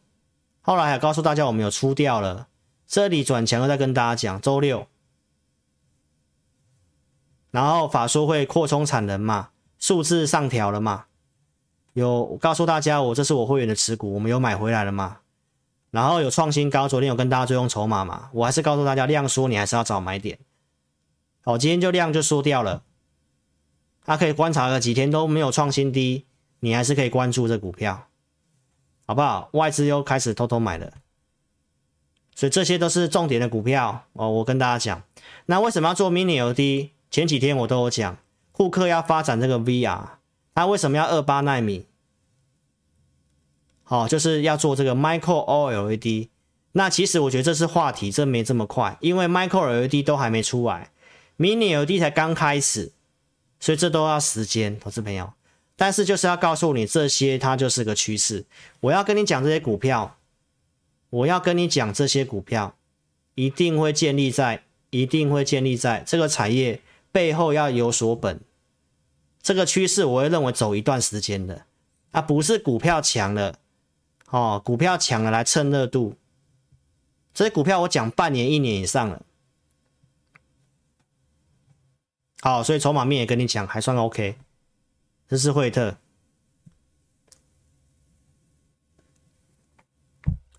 [0.62, 2.48] 后来还告诉大家我们有出掉了。
[2.86, 4.88] 这里转强，再跟大家讲，周六，
[7.54, 11.04] 然后法说会扩充产能嘛，数字上调了嘛，
[11.92, 15.18] 有告诉大家我这是我会员的持股，我们有买回来了嘛，
[15.92, 20.36] 然后有创新高，昨天有跟大家追踪筹码嘛，我还是告诉大家量缩，你还是要找买点。
[21.44, 22.82] 好，今天就量就缩掉了，
[24.04, 26.26] 它可以观察个几天都没有创新低，
[26.58, 28.08] 你还是可以关注这股票。
[29.06, 29.50] 好不好？
[29.52, 30.92] 外资又开始偷偷买了，
[32.34, 34.28] 所以这些都是重点的股票哦。
[34.28, 35.04] 我跟大家讲，
[35.46, 36.93] 那为什么要做 Mini LED？
[37.14, 38.18] 前几天我都有讲，
[38.50, 40.04] 库克要发展这个 VR，
[40.52, 41.86] 他为什么要二八纳米？
[43.84, 46.30] 好、哦，就是要做这个 Micro OLED。
[46.72, 50.90] 那其实我觉得这是话题，这没这么快，因为 Micro LED 都还没出来
[51.38, 52.90] ，Mini LED 才刚开始，
[53.60, 55.34] 所以这都要时间，投资朋友。
[55.76, 58.44] 但是就是要告诉你，这些它就是个趋势。
[58.80, 60.16] 我要跟你讲这些股票，
[61.10, 62.74] 我要跟你讲这些股票，
[63.36, 66.80] 一定会建立在，一定会建立在这个产业
[67.14, 68.40] 背后要有所本。
[69.40, 71.64] 这个趋势我会认为走一段时间的，
[72.10, 73.60] 啊，不是股票强了，
[74.30, 76.16] 哦，股票强了来蹭热度。
[77.32, 79.22] 这些股票我讲半年、一年以上了。
[82.40, 84.36] 好，所以筹码面也跟你讲，还算 OK。
[85.28, 85.96] 这是惠特，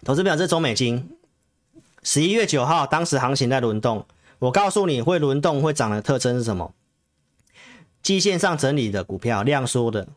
[0.05, 1.17] 投资表，这中美金，
[2.01, 4.07] 十一月九号，当时行情在轮动。
[4.45, 6.73] 我告诉你会轮动会涨的特征是什么？
[8.01, 10.07] 季线上整理的股票，量缩的。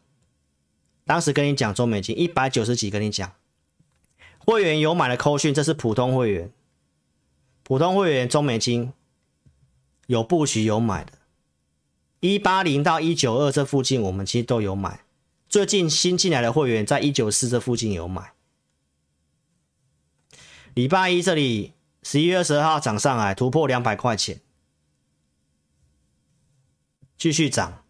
[1.05, 3.33] 当时跟你讲中美金一百九十几，跟你讲，
[4.39, 6.53] 会员有买的扣讯，这是普通会员，
[7.62, 8.93] 普通会员中美金
[10.07, 11.12] 有布局有买的。
[12.20, 15.05] 一八零到一九二这附近，我们其实都有买。
[15.49, 18.33] 最近新进来的会员，在一九四这附近有买。
[20.74, 21.72] 礼拜一这里
[22.03, 24.40] 十一月二十二号涨上来，突破两百块钱，
[27.16, 27.84] 继续涨。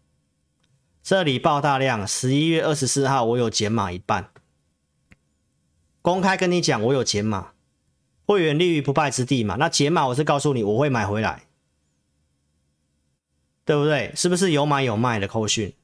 [1.01, 4.31] 这里爆大量，十一月二十四号我有减码一半，
[6.01, 7.53] 公开跟你讲，我有减码，
[8.25, 9.55] 会员立于不败之地嘛。
[9.55, 11.45] 那减码我是告诉你，我会买回来。
[13.65, 14.11] 对不对？
[14.15, 15.75] 是不是有买有卖的扣讯？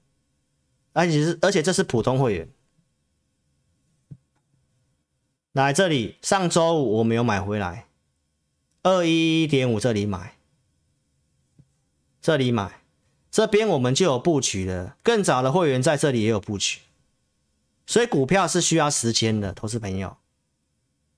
[0.93, 2.49] 而且是而且这是普通会员。
[5.51, 7.87] 来这里，上周五我没有买回来，
[8.85, 10.35] 二一一点五这里买，
[12.21, 12.81] 这里买，
[13.31, 14.95] 这边我们就有布局了。
[15.01, 16.81] 更早的会员在这里也有布局，
[17.87, 20.17] 所以股票是需要时间的，投资朋友。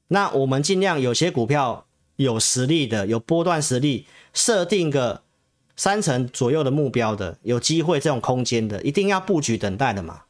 [0.07, 5.23] 那我们尽量有些股票有实力的，有波段实力，设定个。
[5.79, 10.23] 三成左右的目标的，有机会这种空间的，一定要布局等待的嘛，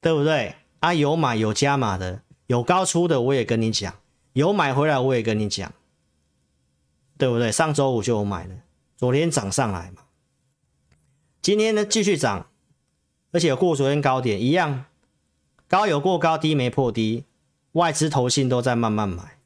[0.00, 0.54] 对不对？
[0.78, 3.92] 啊，有买有加码的，有高出的，我也跟你讲，
[4.34, 5.74] 有买回来我也跟你讲，
[7.18, 7.52] 对不对？
[7.52, 8.54] 上周五就有买了，
[8.96, 10.04] 昨天涨上来嘛，
[11.42, 12.48] 今天呢继续涨，
[13.32, 14.84] 而且有过昨天高点一样，
[15.66, 17.24] 高有过高，低没破低，
[17.72, 19.38] 外资投信都在慢慢买。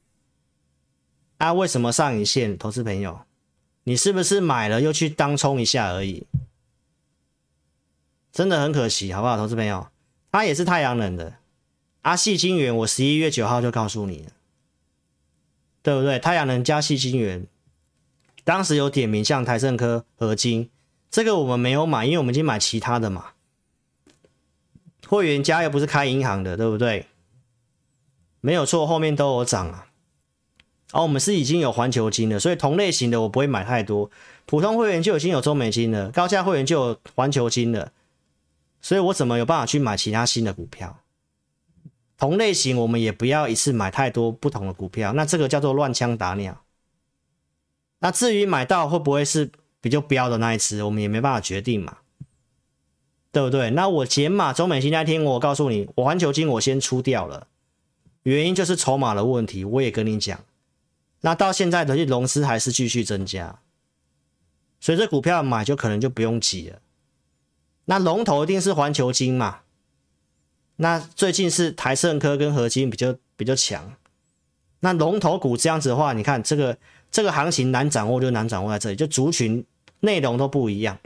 [1.39, 2.57] 啊，为什么上影线？
[2.57, 3.23] 投资朋友，
[3.85, 6.27] 你是不是买了又去当冲一下而已？
[8.31, 9.89] 真的很可惜，好不好，投资朋友？
[10.31, 11.39] 它也是太阳能的。
[12.03, 14.31] 啊，矽晶圆，我十一月九号就告诉你了，
[15.83, 16.19] 对不对？
[16.19, 17.47] 太阳能加矽晶圆，
[18.45, 20.71] 当时有点名像台盛科、合金，
[21.11, 23.27] 这个我们没有买，因为我们已经买其他的嘛。
[25.07, 27.07] 会员家又不是开银行的，对不对？
[28.41, 29.87] 没有错，后面都有涨啊。
[30.93, 34.11] 哦，我们是已经有环球金了，所以同类型的我不会买太多。
[34.47, 37.93] 普通会员就已经有中美金了，高价会员就有环球金了。
[38.81, 40.99] 所以我怎么有办法去买其他新的股票？
[42.19, 46.62] 同类型我们也不要一次买太多不同的股票，那这个叫做乱枪打鸟。
[48.03, 49.49] 那至于买到会不会是
[49.81, 51.99] 比较标的那一只，我们也没办法决定嘛，
[53.31, 53.71] 对不对？
[53.71, 57.47] 那我减码中美晶那天，我告诉你，我环球金我先出掉了，
[58.25, 60.41] 原因就是筹码的问题，我也跟你讲。
[61.21, 63.61] 那到现在的融资还是继续增加，
[64.81, 66.81] 所以这股票买就可能就不用急了。
[67.85, 69.61] 那龙头一定是环球金嘛？
[70.77, 73.95] 那最近是台盛科跟合金比较比较强。
[74.81, 76.77] 那龙头股这样子的话，你看这个
[77.13, 79.65] 这个行情难掌握就难掌握在这里，就族群
[80.01, 80.99] 内容都不一样。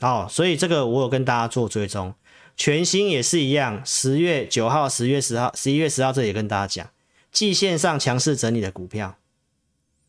[0.00, 2.14] 哦，所以这个我有跟大家做追踪，
[2.56, 6.90] 全新也是一样，十月九号、十月十号、十一月十号这也跟大家讲，
[7.30, 9.16] 季线上强势整理的股票，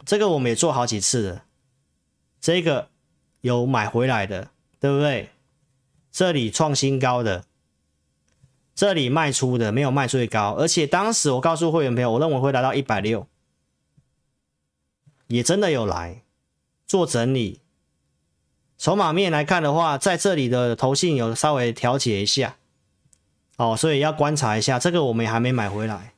[0.06, 1.44] 这个我们也做好几次了，
[2.42, 2.88] 这个
[3.42, 4.50] 有买回来的。
[4.82, 5.32] 对不对？
[6.10, 7.44] 这里创新高的，
[8.74, 13.28] 这里卖出的没有卖最高，而且当时我告诉会员朋友，我认为会来到一百六，
[15.30, 16.22] 也真的有来
[16.86, 17.62] 做整理。
[18.78, 22.58] 筹码面来看的话，在这里的投信有稍微调节一下，
[23.58, 26.14] 哦，所以要观察一下，这个我们还没买回来，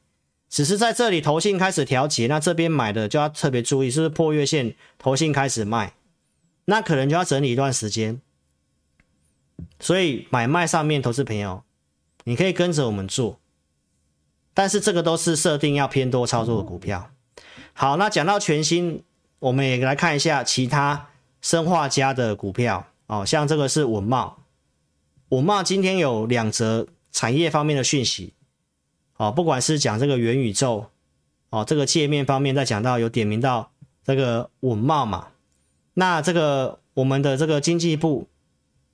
[0.48, 5.94] 只是在这里投信开始调节，那这边买的就要特别注意，是不是破月线，投信开始卖，
[6.66, 8.22] 那可能就要整理一段时间。
[9.80, 11.64] 所以买卖上面，投资朋友，
[12.26, 13.40] 你可以跟着我们做，
[14.54, 17.12] 但是这个都是设定要偏多操作的股票。
[17.74, 19.04] 好，那讲到全新，
[19.40, 21.08] 我们也来看一下其他
[21.42, 24.34] 生化家的股票哦，像这个是稳懋，
[25.30, 28.34] 稳懋今天有两则产业方面的讯息
[29.18, 30.88] 哦，不管是讲这个元宇宙
[31.50, 33.72] 哦，这个界面方面，在讲到有点名到
[34.04, 35.28] 这个稳懋嘛，
[35.94, 38.28] 那这个我们的这个经济部。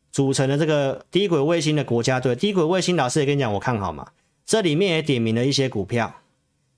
[0.09, 4.07] 组成的这个低轨卫星的国家队，低轨卫星老师也跟你讲，我看好嘛。
[4.45, 6.21] 这里面也点名了一些股票，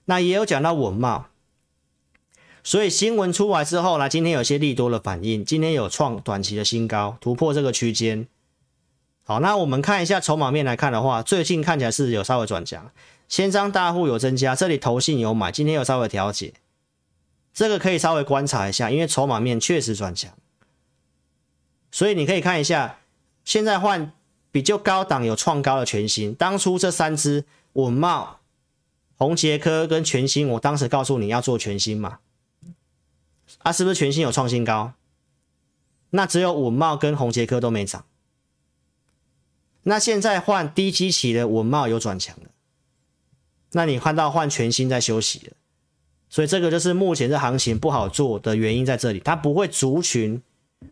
[0.06, 1.24] 那也有讲到稳懋。
[2.64, 8.28] 所以新闻出来之后呢，今天有些利多的反应，今天有创短期的新高，突破这个区间。
[9.24, 12.92] 好，那我们看一下筹码面来看的话，最近看起来是有稍微转强，
[13.28, 16.54] 千张大户有增加，这里投信有买，今天有稍微调节，
[17.54, 20.32] 这个可以稍微观察一下，因为筹码面确实转强，
[21.92, 22.98] 所以你可以看一下。
[23.46, 24.12] 现在换
[24.52, 28.42] 比较高档有创高的全新，当初这三只稳茂、
[29.18, 32.20] 宏捷科跟全新，我当时告诉你要做全新嘛，
[33.60, 34.94] 啊，是不是全新有创新高？
[36.10, 38.06] 那只有稳茂跟宏杰科都没涨。
[39.84, 42.50] 那现在换低基期的稳茂有转强了，
[43.72, 45.54] 那你看到换全新在休息了，
[46.30, 50.42] 所以这个就是目前这行情不好做的原因在这里，它不会族群。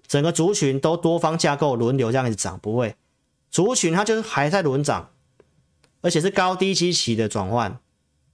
[0.05, 2.97] 整个族群都多方架构轮流这样子涨，不会，
[3.49, 5.11] 族群它就是还在轮涨，
[6.01, 7.79] 而且是高低基期的转换，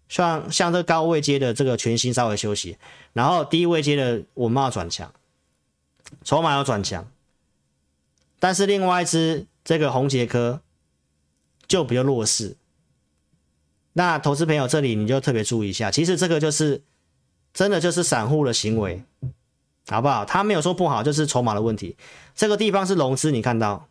[0.10, 2.78] 像像这高位阶的这个全新稍微休息，
[3.14, 5.14] 然后低位阶的我们要转强，
[6.24, 7.08] 筹码要转强，
[8.40, 10.62] 但是另外一支这个红杰科
[11.68, 12.56] 就比较弱势，
[13.94, 16.82] 那投资朋友这里你就特别注意一下，其实这个就是
[17.54, 19.04] 真的就是散户的行为。
[19.90, 20.24] 好不好？
[20.24, 21.98] 他没有说不好，就是筹码的问题。
[22.34, 23.90] 这个地方是融资，你看到，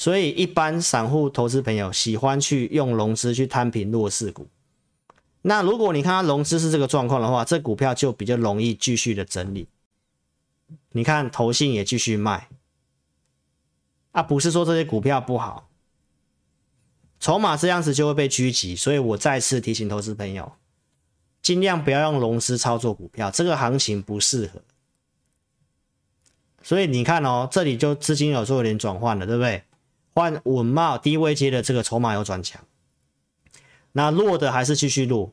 [0.00, 4.48] 所以一般散户投资朋友喜欢去用融资去摊平弱势股。
[5.42, 9.68] 那如果你看它融资是这个状况的话，这股票就比较容易继续的整理。
[10.92, 12.48] 你看投信也继续卖，
[14.12, 15.68] 啊，不是说这些股票不好，
[17.18, 18.74] 筹码这样子就会被狙击。
[18.74, 20.50] 所以我再次提醒投资朋友。
[21.42, 24.62] 尽量不要用融资操作股票，这个行情不适合。
[26.62, 29.62] 所以你看哦，这里就资金有时候有点转换了，对不对？
[30.20, 32.62] 换稳茂低位阶的这个筹码有转强，
[33.92, 35.32] 那弱的还是继续弱。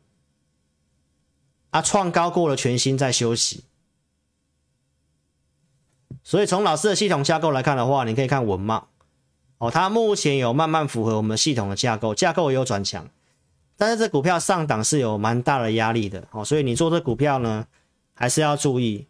[1.71, 3.65] 啊，创高过了全新在休息。
[6.23, 8.87] 所以从老师的系统架构来看的话，你可以看稳茂，
[9.57, 13.09] 哦，它目前有慢慢符合我们系统的架构，架构也有转强，
[13.75, 17.67] 但是这股票上档是有蛮大的压力的哦，所以你做这股票呢，
[18.13, 19.05] 还是要注意。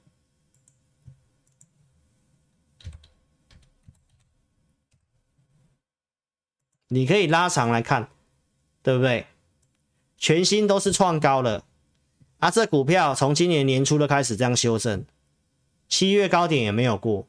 [6.89, 8.09] 你可以拉长来看，
[8.81, 9.27] 对不对？
[10.17, 11.63] 全新都是创高了，
[12.39, 15.05] 啊，这股票从今年年初就开始这样修正，
[15.87, 17.27] 七月高点也没有过，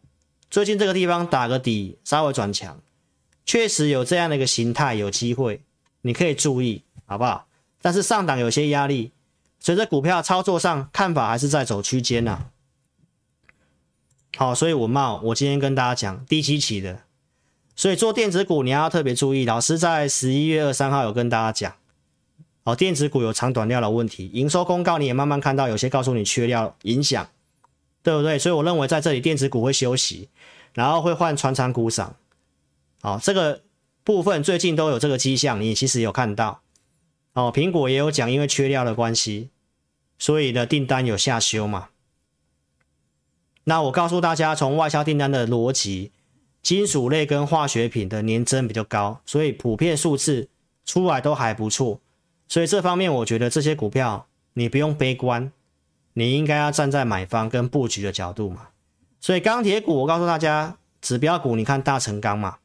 [0.49, 2.81] 最近这个地方打个底，稍微转强。
[3.45, 5.63] 确实有这样的一个形态，有机会，
[6.03, 7.47] 你可以注意，好不好？
[7.81, 9.13] 但是上档有些压力，
[9.59, 12.51] 随着股票操作上看法还是在走区间呐。
[14.37, 17.03] 好，所以我冒，我今天跟大家讲低基期的，
[17.79, 19.45] 所以做电子股你要特别注意。
[19.45, 21.77] 老师在十一月二三号有跟大家讲，
[22.65, 27.31] 哦，电子股有长短料的问题，营收公告你也慢慢看到，有些告诉你缺料影响，
[28.03, 28.37] 对不对？
[28.37, 30.29] 所以我认为在这里电子股会休息，
[30.75, 32.17] 然后会换传产股涨。
[33.01, 33.63] 好，这个
[34.03, 36.63] 部分最近都有这个迹象，你其实有看到。
[37.35, 39.51] 哦，苹果也有讲，因为缺料的关系，
[40.19, 41.91] 所以呢订单有下修嘛。
[43.63, 46.11] 那我告诉大家，从外销订单的逻辑，
[46.69, 50.51] 金属类跟化学品的年增比较高，所以普遍数字
[50.85, 51.99] 出来都还不错。
[52.47, 55.51] 所以这方面，我觉得这些股票你不用悲观，
[56.13, 58.69] 你应该要站在买方跟布局的角度嘛。
[59.19, 62.59] 所以钢铁股，我告诉大家，指标股你看大成钢嘛。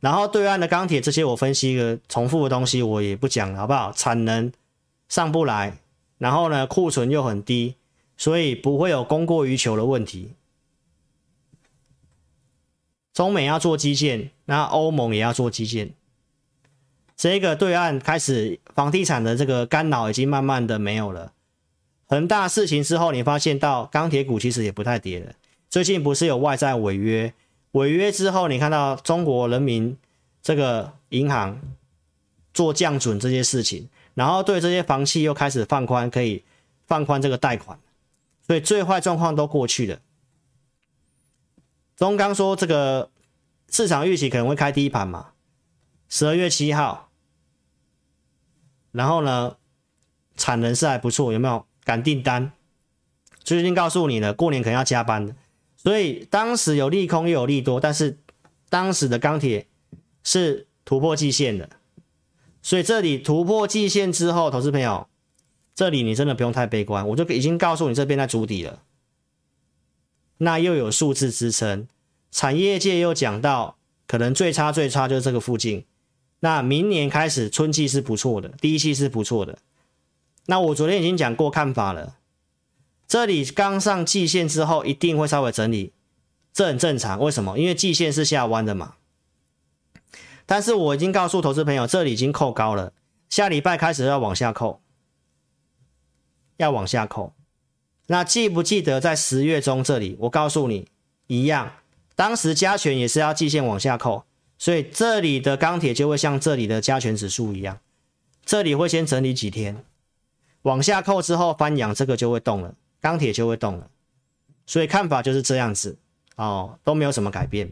[0.00, 3.92] 然后对岸的钢铁这些我分析一个重复的东西我也不讲了，好不好？
[3.92, 4.50] 产能
[5.10, 5.76] 上不来，
[6.16, 7.74] 然后呢库存又很低，
[8.16, 10.30] 所以不会有供过于求的问题。
[13.14, 15.94] 中美要做基建，那欧盟也要做基建，
[17.16, 21.32] 这个对岸开始房地产的这个干扰已经慢慢的没有了。
[22.06, 25.32] 恒大事情之后，你发现到钢铁股其实也不太跌了。
[25.70, 27.32] 最近不是有外债违约？
[27.70, 29.96] 违约之后，你看到中国人民
[30.42, 31.60] 这个银行
[32.52, 36.42] 做降准这些事情，然后对这些房企又开始放宽，可以
[36.86, 37.78] 放宽这个贷款，
[38.44, 40.00] 所以最坏状况都过去了。
[41.96, 43.10] 中钢说这个
[43.70, 45.30] 市场预期可能会开低盘嘛，
[46.08, 47.10] 十二月七号，
[48.92, 49.56] 然后呢
[50.36, 52.52] 产能是还不错，有没有赶订单？
[53.42, 55.36] 最近告诉你了，过年可能要加班的。
[55.76, 58.18] 所以当时有利空又有利多，但是
[58.70, 59.66] 当时的钢铁
[60.22, 61.68] 是突破季线的，
[62.62, 65.06] 所以这里突破季线之后，投资朋友，
[65.74, 68.82] 这里你真的不用太悲观，我就已经告诉你这边在筑底了，
[70.38, 71.86] 那又有数字支撑，
[72.30, 73.76] 产业界又讲到
[74.06, 75.86] 可能最差最差就是这个附近，
[76.40, 79.58] 那明年开始春季是不错的，第一季是不错的，
[80.46, 82.16] 那我昨天已经讲过看法了。
[83.06, 85.92] 这里刚上季线之后，一定会稍微整理，
[86.52, 87.20] 这很正常。
[87.20, 87.58] 为什么？
[87.58, 88.94] 因为季线是下弯的嘛。
[90.46, 92.92] 但是我已经告诉投资朋友，这里已经扣高了，
[93.28, 94.80] 下礼拜开始要往下扣，
[96.56, 97.34] 要往下扣。
[98.06, 100.88] 那记不记得在十月中这里，我告诉你
[101.26, 101.72] 一样，
[102.14, 104.24] 当时加权也是要季线往下扣，
[104.58, 107.78] 所以这里的钢铁就会像这里的加权指数一样，
[108.44, 109.84] 这里会先整理几天，
[110.62, 112.74] 往下扣之后翻阳，这个就会动了。
[113.00, 113.90] 钢铁就会动了，
[114.64, 115.98] 所以看法就是这样子
[116.36, 117.70] 哦，都没有什么改变。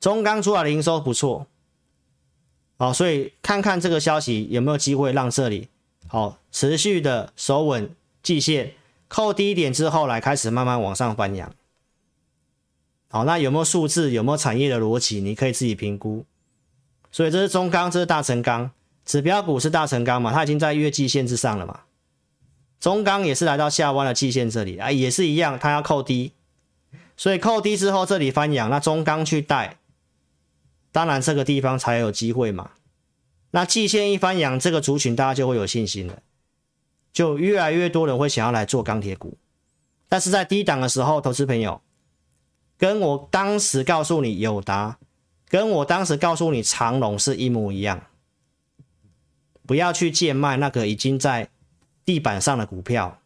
[0.00, 1.46] 中钢出来的营收不错，
[2.78, 5.68] 哦，所以看看这个消息有没有机会让这里
[6.06, 8.72] 好、持续的守稳季线，
[9.08, 11.52] 扣低一点之后来开始慢慢往上翻扬。
[13.10, 14.10] 好、那有没有数字？
[14.10, 15.20] 有没有产业的逻辑？
[15.20, 16.24] 你可以自己评估。
[17.10, 18.70] 所以这是中钢，这是大成钢，
[19.06, 20.30] 指标股是大成钢嘛？
[20.30, 21.80] 它已经在月季线之上了嘛？
[22.78, 26.32] 中钢也是来到下弯的季线这里啊，也是一样，它要扣低，
[27.16, 29.78] 所以扣低之后这里翻阳，那中钢去带，
[30.92, 32.72] 当然这个地方才有机会嘛。
[33.52, 36.22] 那季线一翻阳，这个族群大家就会有信心了，
[37.18, 39.36] 就越来越多人会想要来做钢铁股。
[40.08, 41.80] 但是在低档的时候，投资朋友，
[42.76, 44.98] 跟我当时告诉你友达，
[45.48, 48.04] 跟我当时告诉你长龙是一模一样，
[49.66, 51.48] 不要去贱卖那个已经在。
[52.04, 53.18] 地板上的股票，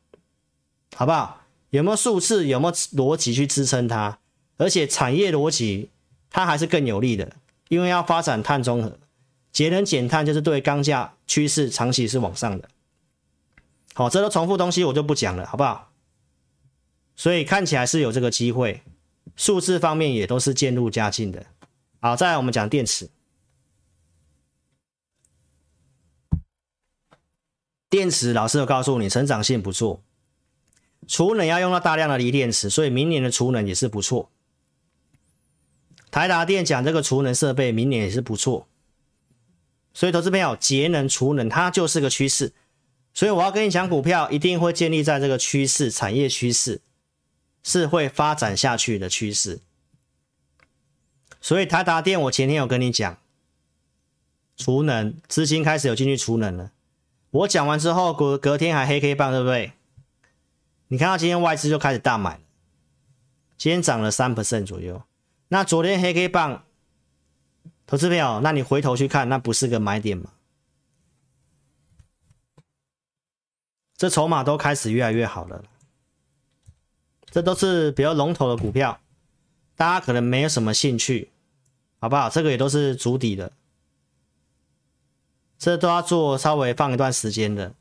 [0.97, 1.43] 好不好？
[1.71, 2.49] 有没有数字？
[2.49, 4.19] 有没有逻辑去支撑它？
[4.57, 5.89] 而且产业逻辑
[6.31, 7.37] 它还是更有利的，
[7.69, 8.99] 因为要发展碳中和，
[9.53, 12.69] 节能减碳就是对钢价趋势长期是往上的。
[13.95, 15.93] 好，这都重复东西，我就不讲了，好不好？
[17.15, 18.83] 所以看起来是有这个机会，
[19.37, 21.47] 数字方面也都是渐入佳境的。
[22.01, 23.11] 好，再来我们讲电池。
[27.91, 30.03] 电池老师有告诉你，成长性不错，
[31.07, 34.31] 储能要用到大量的锂电池，所以明年的储能也是不错。
[36.11, 38.67] 台达电讲这个储能设备明年也是不错，
[39.93, 42.55] 所以投资朋友节能储能它就是个趋势，
[43.15, 46.81] 所以我要跟你讲股票一定会建立在这个趋势，产业趋势
[47.63, 49.61] 是会发展下去的趋势。
[51.41, 53.19] 所以台达电我前天有跟你讲，
[54.57, 56.71] 储能资金开始有进去储能了，
[57.31, 59.73] 我讲完之后隔隔天还黑 K 棒对不对？
[60.89, 62.41] 你看到今天外资就开始大买了，
[63.57, 65.03] 今天涨了三 percent 左右。
[65.49, 66.65] 那昨天黑 K 棒，
[67.87, 70.31] 投资朋友，那你回头去看，那不是个买点吗？
[74.03, 75.63] 这筹码都开始越来越好了，
[77.31, 78.99] 这都是比较龙头的股票，
[79.77, 81.31] 大家可能没有什么兴趣，
[82.01, 82.29] 好不好？
[82.29, 83.53] 这个也都是筑底的，
[85.57, 87.77] 这都要做稍微放一段时间的，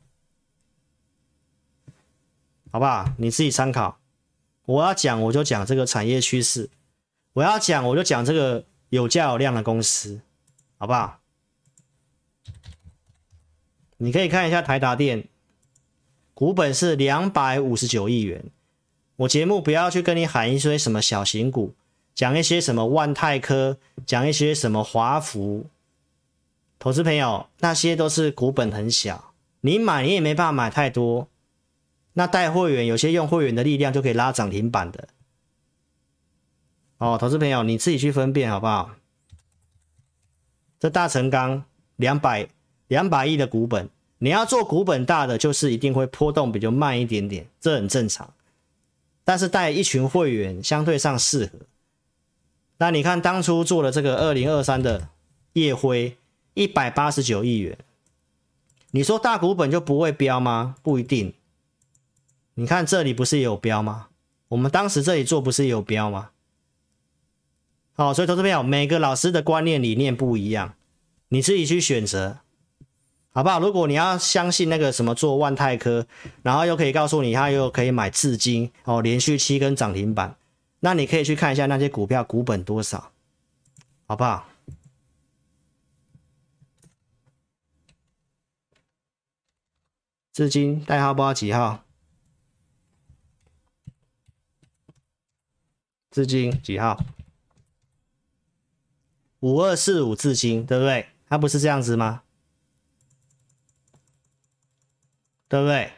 [2.70, 3.12] 好不好？
[3.18, 3.98] 你自己参考。
[4.66, 6.70] 我要讲，我就讲这个产业趋势。
[7.32, 10.20] 我要讲，我就讲这个有价有量的公司，
[10.78, 11.18] 好不好？
[13.96, 15.28] 你可以看一下台达电，
[16.34, 18.44] 股本是两百五十九亿元。
[19.16, 21.74] 我节目不要去跟你喊一些什么小型股，
[22.14, 25.66] 讲一些什么万泰科，讲一些什么华孚，
[26.78, 31.28] 投资朋友，那些都是股本很小，你买你也没办法买太多。
[32.14, 35.08] 那带会员，有些用会员的力量就可以拉涨停板的。
[36.98, 38.92] 哦，投资朋友，你自己去分辨好不好？
[40.80, 41.64] 这大成钢
[41.96, 42.48] 两百
[42.88, 43.88] 两百亿的股本，
[44.22, 48.32] 你要做股本大的，就是一定会波动比较慢一点点，这很正常。
[49.24, 51.58] 但是带一群会员相对上适合。
[52.78, 55.08] 那你看当初做了这个二零二三的
[55.54, 56.16] 烨辉
[56.54, 57.76] 一百八十九亿元，
[58.92, 60.76] 你说大股本就不会标吗？
[60.84, 61.34] 不一定。
[62.54, 64.06] 你看这里不是也有标吗？
[64.50, 66.30] 我们当时这里做不是也有标吗？
[67.94, 70.74] 好，所以投资朋友，每个老师的观念理念不一样，
[71.30, 72.38] 你自己去选择，
[73.34, 73.58] 好不好？
[73.58, 76.06] 如果你要相信那个什么做万泰科，
[76.42, 80.36] 然后又可以告诉你他又可以买至今哦，连续七根涨停板，
[80.80, 83.10] 那你可以去看一下那些股票股本多少，
[84.06, 84.46] 好不好？
[90.34, 91.84] 至今代号不知道几号？
[96.10, 97.02] 至今几号？
[99.40, 101.06] 五二四五至今，对不对？
[101.28, 102.22] 它不是这样子吗？
[105.52, 105.92] 对不对？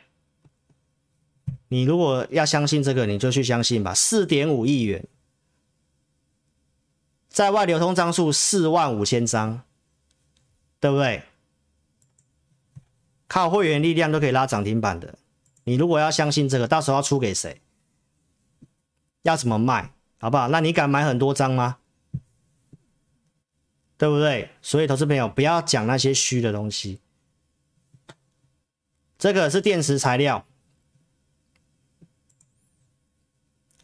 [1.68, 3.94] 你如果要相信这个，你就去相信吧。
[3.94, 5.06] 四点五亿元，
[7.28, 9.62] 在外流通张数四万五千张，
[10.80, 11.22] 对不对？
[13.28, 15.16] 靠会员力量都可以拉涨停板的。
[15.62, 17.62] 你如果要相信这个，到时候要出给谁？
[19.22, 19.92] 要怎么卖？
[20.18, 20.48] 好不好？
[20.48, 21.76] 那你敢买很多张吗？
[23.96, 24.50] 对不对？
[24.60, 26.98] 所以，投资朋友不要讲那些虚的东西。
[29.24, 30.44] 这个是电池材料，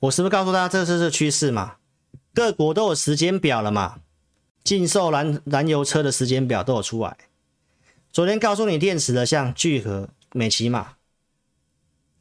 [0.00, 1.78] 我是不是告诉大家，这是趋势嘛？
[2.34, 4.00] 各国都有时间表了嘛？
[4.62, 7.16] 禁售燃燃油车的时间表都有出来。
[8.12, 10.96] 昨天告诉你电池的，像聚合、美琪玛，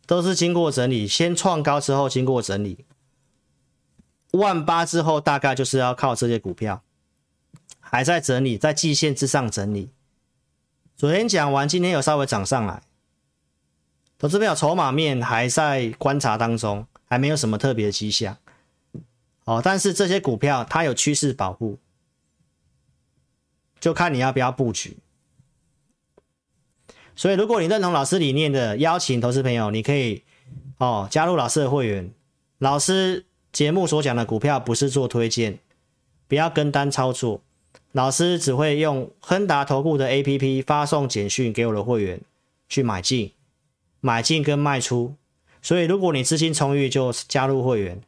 [0.06, 2.86] 都是经过整理，先创高之后经过整理，
[4.32, 6.82] 万八之后大概就是要靠这些股票。
[7.82, 9.92] 还在整理，在季线之上整理。
[10.96, 12.84] 昨天讲完，今天有稍微涨上来。
[14.20, 18.38] 投资票筹码面还在观察当中，还没有什么特别的迹象。
[19.46, 21.80] 哦，但是这些股票它有趋势保护，
[23.80, 24.98] 就看你要不要布局。
[27.16, 30.24] 所以，如果你认同老师理念的，邀请投资朋友，你可以
[30.78, 32.12] 哦加入老师的会员。
[32.58, 35.60] 老师节目所讲的股票不是做推荐，
[36.28, 37.42] 不要跟单操作。
[37.94, 42.22] 老师只会用亨达投顾的 APP 发送简讯给我的会员
[42.68, 43.32] 去买进、
[44.02, 45.16] 买进跟卖出，
[45.62, 48.02] 所以如果你资金充裕，就加入会员，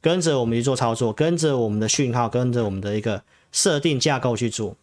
[0.00, 3.22] 跟着我们去做操作，跟着我们的讯号，跟着我们的一个
[3.52, 4.76] 设定架构去做，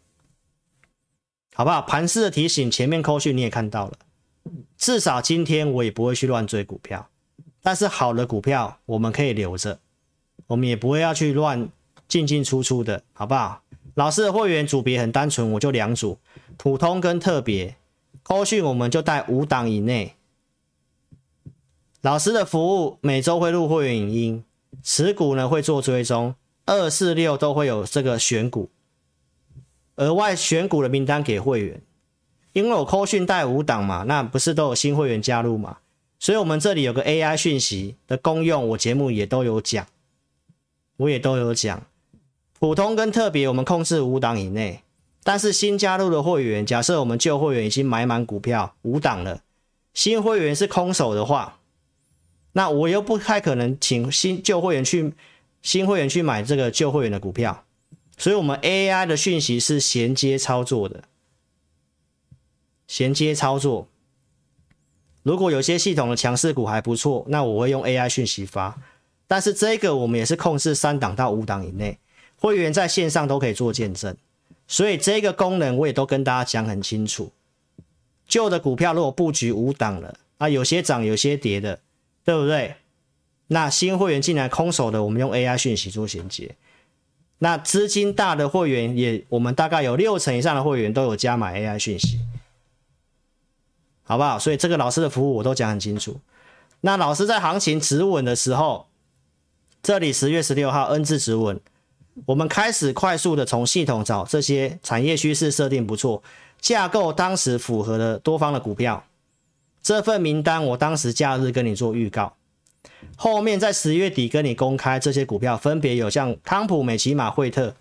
[1.53, 1.81] 好不好？
[1.81, 3.93] 盘势的提醒前面扣讯你也看到了，
[4.77, 7.09] 至少今天我也不会去乱追股票，
[7.61, 9.79] 但是好的股票我们可以留着，
[10.47, 11.69] 我们也不会要去乱
[12.07, 13.61] 进进出出的，好不好？
[13.95, 16.17] 老师的会员组别很单纯，我就两组，
[16.57, 17.75] 普通跟特别。
[18.23, 20.15] 扣讯我们就带五档以内。
[22.01, 24.43] 老师的服务每周会录会员影音，
[24.81, 26.33] 持股呢会做追踪，
[26.65, 28.71] 二四六都会有这个选股，
[29.97, 31.79] 额外选股的名单给会员。
[32.53, 35.77] 因为我扣讯带五档嘛，那不是都有新会员加入嘛？
[36.17, 39.85] 所以我们这里有个 AI 讯息的功用，我节目也都有讲，
[40.97, 41.83] 我也都有讲。
[42.59, 44.81] 普通跟特别我们控制五档以内，
[45.23, 49.41] 但是新加入的会员，假设我们旧会员已经买满股票五档了，
[49.93, 51.59] 新会员是空手的话，
[52.53, 55.13] 那我又不太可能请新旧会员去
[55.61, 57.65] 新会员去买这个旧会员的股票，
[58.17, 61.03] 所以我们 AI 的讯息是衔接操作的，
[62.87, 63.87] 衔接操作。
[65.23, 68.81] 如果有些系统的强势股还不错，那我会用 AI 讯息发。
[69.27, 71.99] 但是这个我们也是控制三档到五档以内，
[72.35, 74.17] 会员在线上都可以做见证，
[74.67, 77.31] 所以这个功能我也都跟大家讲很清楚。
[78.27, 81.79] 旧的股票如果布局五档了，啊，有些涨有些跌的，
[82.23, 82.75] 对不对？
[83.47, 86.55] 那新会员进来空手的，我们用 AI 讯息做衔接。
[87.39, 92.19] 那资金大的会员也，我们大概有六成以上的会员都有加买 AI 讯息。
[94.03, 94.37] 好不好？
[94.37, 96.19] 所以这个老师的服务我都讲很清楚。
[96.81, 98.87] 那老师在行情止稳的时候，
[99.81, 101.59] 这里十月十六号 N 字止稳，
[102.25, 106.21] 我们开始快速的从系统找这些产业趋势设定不错、
[106.59, 109.03] 架构当时符合的多方的股票。
[109.81, 112.35] 这份名单我当时假日跟你做预告，
[113.15, 117.75] 后面在十月底跟你公开这些股票，分别有像康普、美琪玛、惠特。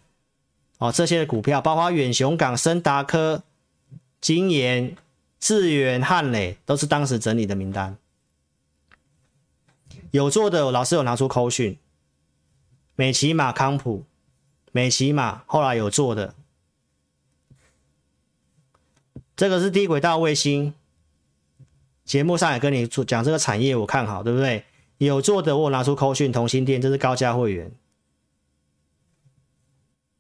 [0.79, 3.43] 哦这些的股票，包括远雄港、森达科、
[4.21, 4.97] 金研。
[5.43, 7.97] 智原、汉磊都是当时整理的名单，
[10.11, 11.79] 有做的老师有拿出扣讯，
[12.95, 14.05] 美琪玛、康普、
[14.71, 16.35] 美琪玛后来有做的，
[19.35, 20.75] 这个是低轨道卫星，
[22.11, 24.65] 节目上也跟你讲这个产业我看好，对不对？
[24.99, 27.71] 有做的我拿出扣讯，同心店这是高价会员，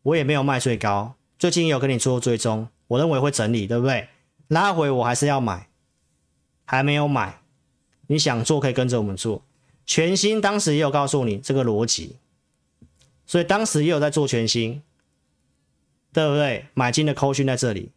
[0.02, 4.06] 我也没有卖最高，最近有跟你做追踪，我认为会整理，对不对？
[4.46, 5.68] 拉回我还是要买，
[6.64, 7.40] 还没有买，
[8.06, 9.42] 你想做可以跟着我们做。
[9.84, 12.18] 全新当时也有告诉你这个逻辑，
[13.26, 14.80] 所以当时也有在做全新，
[16.12, 16.66] 对不对？
[16.74, 17.90] 买进的扣讯在这里，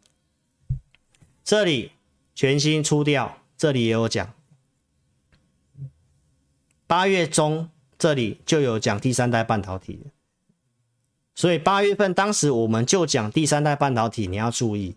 [1.44, 1.92] 这里
[2.34, 4.34] 全新出掉，这里也有讲。
[6.86, 10.06] 八月中这里就有讲第三代半导体，
[11.34, 14.96] 所以八月份当时我们就讲第三代半导体，你要注意。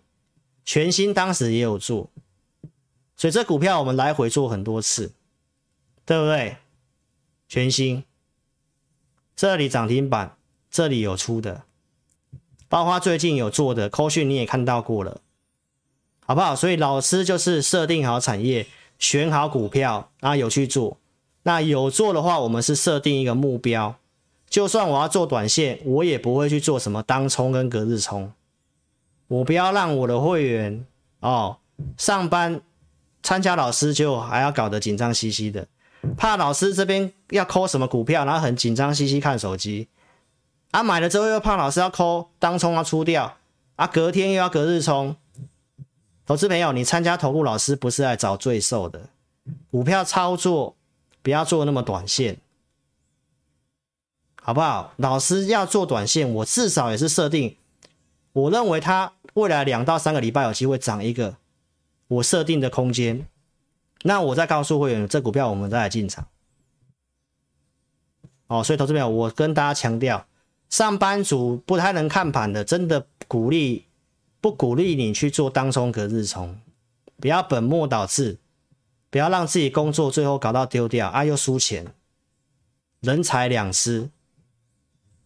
[0.64, 2.10] 全新当时也有做，
[3.16, 5.12] 所以这股票我们来回做很多次，
[6.04, 6.58] 对不对？
[7.48, 8.04] 全新
[9.34, 10.36] 这里涨停板，
[10.70, 11.64] 这里有出的，
[12.68, 15.22] 包括最近有做的，扣讯你也看到过了，
[16.28, 16.54] 好不好？
[16.54, 18.66] 所以老师就是设定好产业，
[18.98, 20.98] 选好股票，然后有去做。
[21.44, 23.94] 那有做的话，我们是设定一个目标，
[24.46, 28.30] 就算我要做短线，我也不会去做什么当冲跟隔日冲。
[29.28, 30.84] 我不要让我的会员
[31.20, 31.56] 哦
[31.96, 32.60] 上班
[33.22, 35.66] 参加老师就还要搞得紧张兮兮的，
[36.18, 39.88] 怕老师这边要抠什么股票，然后很紧张兮兮看手机
[40.72, 43.38] 啊，买了之后又怕老师要抠当冲要出掉
[43.76, 45.16] 啊，隔天又要隔日冲。
[46.28, 49.08] 投资朋友，你参加投顾老师不是来找罪受的，
[49.70, 50.76] 股票操作
[51.22, 52.36] 不要做那么短线，
[54.42, 54.92] 好不好？
[54.96, 57.56] 老师要做短线，我至少也是设定，
[58.34, 59.14] 我认为他。
[59.34, 61.36] 未来两到三个礼拜有机会涨一个，
[62.08, 63.24] 我设定的空间，
[64.02, 66.26] 那我再告诉会员，这股票我们再来进场。
[68.48, 70.26] 哦，所以投资朋友，我跟大家强调，
[70.68, 73.84] 上班族不太能看盘的，真的鼓励
[74.40, 76.60] 不鼓励你去做当冲隔日冲，
[77.20, 78.38] 不要本末倒置，
[79.10, 81.86] 不要让自己工作最后搞到丢掉啊，又输钱，
[83.00, 84.10] 人财两失，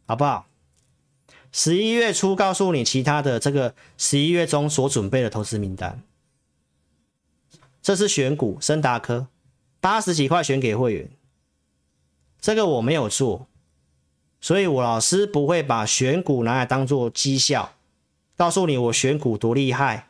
[0.06, 0.46] 好不好？
[1.50, 6.02] 十一月初告诉你其他的这个十一月中所准备的投资名单，
[7.82, 9.28] 这是选股，森达科。
[9.80, 11.10] 八十几块选给会员，
[12.40, 13.48] 这个我没有做，
[14.40, 17.74] 所以我老师不会把选股拿来当做绩效，
[18.36, 20.08] 告诉你我选股多厉害，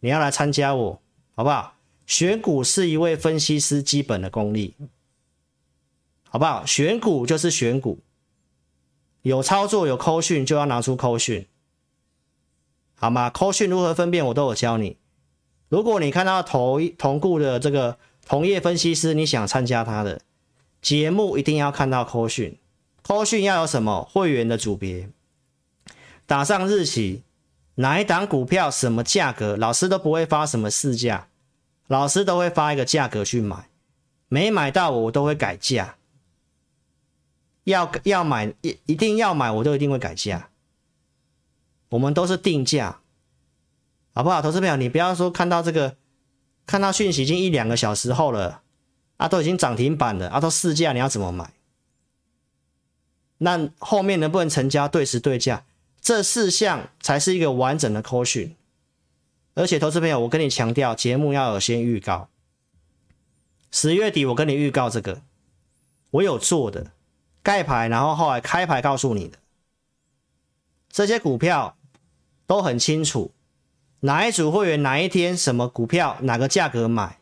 [0.00, 1.02] 你要来参加我，
[1.34, 1.74] 好不好？
[2.06, 4.74] 选股是一位分析师基本的功力，
[6.28, 6.66] 好不好？
[6.66, 7.98] 选股就是选股。
[9.22, 11.46] 有操作有扣讯就要拿出扣讯，
[12.94, 13.30] 好吗？
[13.30, 14.98] 扣讯如何分辨我都有教你。
[15.70, 20.20] 如果你看到同同顾的这个同业分析师，你想参加他的
[20.82, 22.58] 节目，一定要看到扣讯。
[23.02, 24.06] 扣讯要有什么？
[24.12, 25.08] 会员的组别，
[26.26, 27.22] 打上日期，
[27.76, 31.28] 哪一档股票什么价格，老师都不会发什么市价，
[31.86, 33.68] 老师都会发一个价格去买，
[34.28, 35.96] 没买到我我都会改价。
[37.64, 40.50] 要要买一一定要买，我都一定会改价。
[41.88, 43.00] 我们都是定价，
[44.12, 44.42] 好不好？
[44.42, 45.96] 投资朋友，你不要说看到这个，
[46.66, 48.62] 看到讯息已经一两个小时后了，
[49.16, 51.52] 啊，都已经涨停板了，啊，都市价，你要怎么买？
[53.38, 54.86] 那后面能不能成交？
[54.86, 55.64] 对时对价，
[56.04, 58.54] 这四项才是一个完整的扣讯。
[59.54, 62.28] 而且，投资朋友，我跟你强调，节目要有先预告。
[63.70, 65.22] 十月底我跟你预告这个，
[66.10, 66.92] 我有做的
[67.42, 69.38] 盖牌，然后后来开牌告诉你的
[70.90, 71.76] 这些股票
[72.46, 73.32] 都很清楚，
[74.00, 77.18] 哪一组会员哪一天什么股票哪个价格买，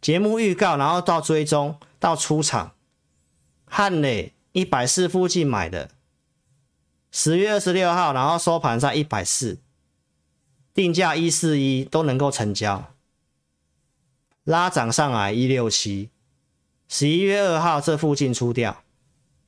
[0.00, 2.74] 节目预告，然后到追踪到出场，
[3.66, 5.90] 汉磊一百四附近买的，
[7.16, 9.58] 十月二十六号，然后收盘在一百四。
[10.74, 12.92] 定价一四一都能够成交，
[14.42, 16.10] 拉涨上来一六七，
[16.88, 18.82] 十一月二号这附近出掉，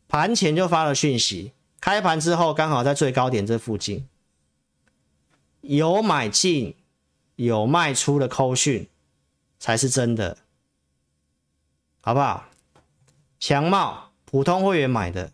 [0.07, 4.07] 盘前就发了讯息，开盘之后刚好在最高点这附近，
[5.63, 6.77] 有买进
[7.35, 8.89] 有卖出的扣讯
[9.59, 10.39] 才是真的，
[12.01, 12.45] 好不好？
[13.41, 15.33] 强茂普通会员买的，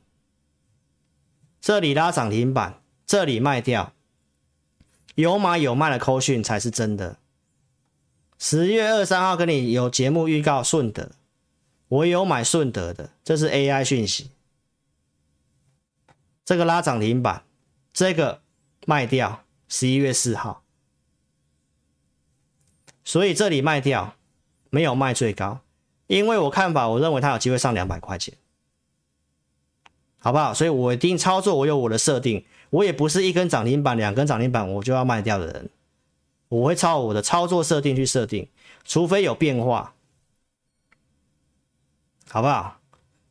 [1.62, 3.92] 这里拉涨停板，这里卖掉。
[5.14, 7.18] 有买有卖的扣讯才是真的。
[8.36, 11.12] 十月二三号跟你有节目预告顺德，
[11.86, 14.32] 我有买顺德的，这是 AI 讯息。
[16.44, 17.44] 这个拉涨停板，
[17.92, 18.42] 这个
[18.84, 20.64] 卖掉，十一月四号。
[23.04, 24.16] 所以这里卖掉，
[24.68, 25.60] 没有卖最高，
[26.08, 28.34] 因为我看法，我认为它有机会上两百块钱，
[30.22, 30.54] 好不好？
[30.54, 32.44] 所以我一定操作，我有我的设定。
[32.70, 35.68] 我也不是一根涨停板、两根涨停板我就要卖掉的人，
[36.48, 38.48] 我会照我的操作设定去设定，
[38.84, 39.94] 除非有变化，
[42.30, 42.80] 好不好？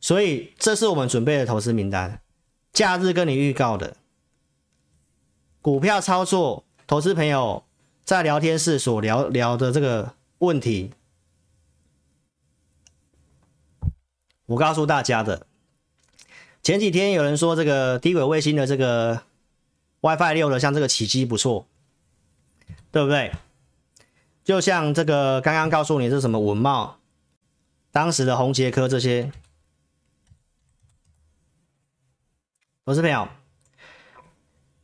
[0.00, 2.20] 所以这是我们准备的投资名单，
[2.72, 3.96] 假日跟你预告的
[5.60, 7.64] 股票操作，投资朋友
[8.04, 10.92] 在聊天室所聊聊的这个问题，
[14.46, 15.46] 我告诉大家的。
[16.62, 19.22] 前几天有人说这个低轨卫星的这个。
[20.04, 21.64] WiFi 六的，像这个起机不错，
[22.90, 23.30] 对不对？
[24.42, 26.98] 就像这个刚刚告诉你是什么文茂，
[27.92, 29.30] 当时的宏杰科这些，
[32.82, 33.28] 我是朋友，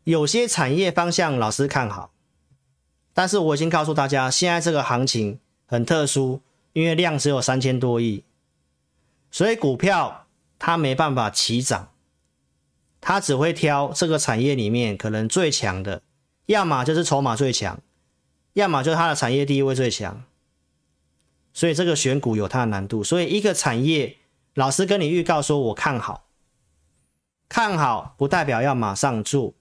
[0.04, 2.12] 有些产业方向老师看好，
[3.12, 6.40] 但是我已经告诉大家，现在这个行情很特殊，
[6.74, 8.22] 因为量只有三千多亿，
[9.32, 10.27] 所以股票
[10.58, 11.90] 它没办法齐涨。
[13.00, 16.02] 他只会挑这个产业里面可能最强的，
[16.46, 17.80] 要么就是筹码最强，
[18.54, 20.24] 要么就是它的产业地位最强。
[21.52, 23.04] 所以这个选股有它的难度。
[23.04, 24.16] 所以一个产业，
[24.54, 26.24] 老师跟你预告说我看好，
[27.48, 29.54] 看好不代表要马上做，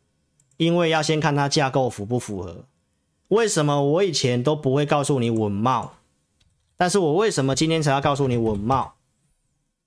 [0.57, 2.65] 因为要先看它架构符不符合。
[3.27, 5.89] 为什么我以前都不会告诉你稳懋，
[6.75, 8.91] 但是我为什么今天才要告诉你稳懋？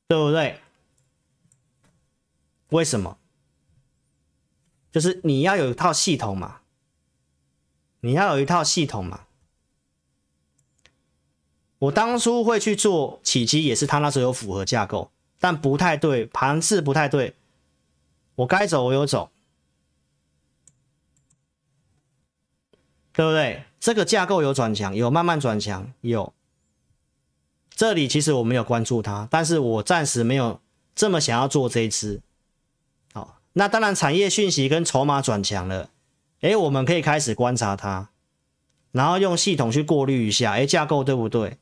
[0.06, 0.60] 对不对？
[2.70, 3.18] 为什么？
[4.90, 6.62] 就是你要有一套系统嘛，
[8.00, 9.26] 你要有一套系统嘛。
[11.78, 17.36] 我当初会去做启碁，也是他那时候有符合架构，但不太对，盘势不太对。
[18.34, 19.30] 我该走我有走，
[23.12, 23.64] 对不对？
[23.78, 26.34] 这个架构有转强，有慢慢转强，有。
[27.70, 30.60] 这里其实我没有关注它，但是我暂时没有
[30.94, 32.20] 这么想要做这一支。
[33.54, 35.90] 那当然，产业讯息跟筹码转强了，
[36.40, 38.10] 诶，我们可以开始观察它，
[38.92, 41.58] 然后用系统去过滤一下，诶，架构对不对？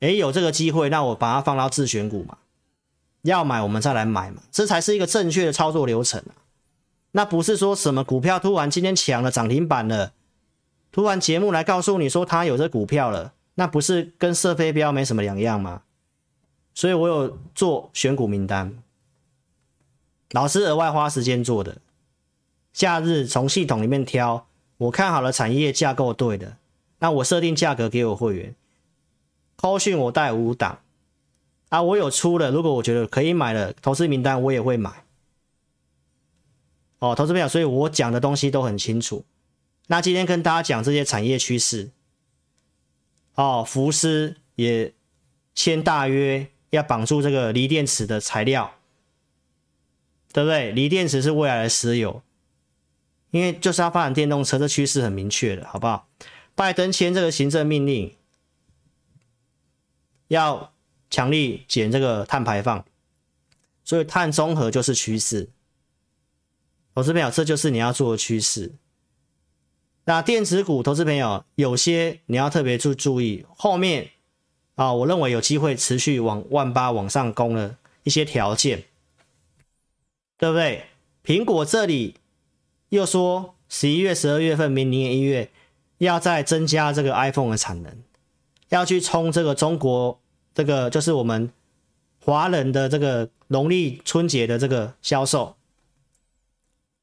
[0.00, 2.38] 诶，有这个机会，那我把它放到自选股嘛，
[3.22, 6.36] 要买我们再来买嘛，这才是一个正确的操作流程啊。
[7.12, 10.12] 那不是说什么股票突然今天强了涨停板了，
[10.92, 15.82] 突然节目来告诉你说它有这股票了，那不是跟射飞镖没什么两样吗？
[16.74, 18.82] 所以我有做选股名单。
[20.32, 21.78] 老师额外花时间做的，
[22.72, 26.56] 假日从系统里面挑，我看好了产业架构对的，
[27.00, 28.54] 那我设定价格给我会员，
[29.56, 30.80] 扣讯我带五档，
[31.70, 35.04] 啊，我有出了，如果我觉得可以买的投资名单我也会买，
[37.00, 39.24] 哦，投资朋友，所以我讲的东西都很清楚。
[39.88, 41.90] 那今天跟大家讲这些产业趋势，
[43.34, 44.94] 哦，福斯也
[45.56, 48.72] 签大约要绑住这个锂电池的材料。
[50.32, 50.72] 对不对？
[50.72, 52.22] 锂电池是未来的石油，
[53.30, 56.08] 因为就是要发展电动车，这趋势很明确的，好不好？
[56.54, 58.14] 拜登签这个行政命令，
[60.28, 60.72] 要
[61.08, 62.84] 强力减这个碳排放，
[63.82, 65.50] 所以碳中和就是趋势。
[66.94, 68.74] 投资朋友，这就是你要做的趋势。
[70.04, 74.10] 那电子股，投资朋友有些你要特别注注意，后面
[74.74, 78.84] 啊，我认为有机会持续往万八往上攻的一些条件。
[80.40, 80.86] 对不对？
[81.22, 82.16] 苹果这里
[82.88, 85.50] 又说十一月、十二月份，明年一月
[85.98, 87.92] 要再增加这个 iPhone 的产能，
[88.70, 90.18] 要去冲这个中国
[90.54, 91.50] 这个就是我们
[92.24, 95.56] 华人的这个农历春节的这个销售。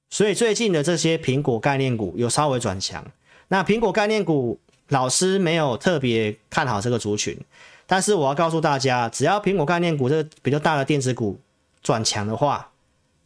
[0.09, 3.05] 所以最近的这些苹果概念股有稍微转强。
[3.49, 7.37] 那苹果概念股老师没有特别看好这个族群，
[7.85, 11.39] 但是我要告诉大家，只要苹果概念股这个比较大的电子股
[11.83, 12.71] 转强的话，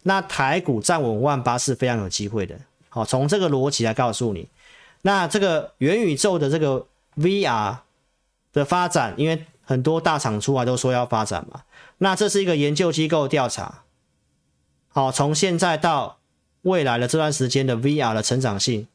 [0.04, 2.60] 那台股站稳万八是非常有机会的。
[2.90, 4.48] 好，从这个逻辑来告诉你，
[5.04, 6.86] 那这个元宇宙的这个
[7.16, 7.78] VR
[8.52, 11.64] 的发展，因为很多大厂出来都说要发展嘛，
[12.00, 13.84] 那这是一个研究机构调查。
[14.90, 16.20] 好，从现在到
[16.64, 18.88] 未来的这段时间的 VR 的成长性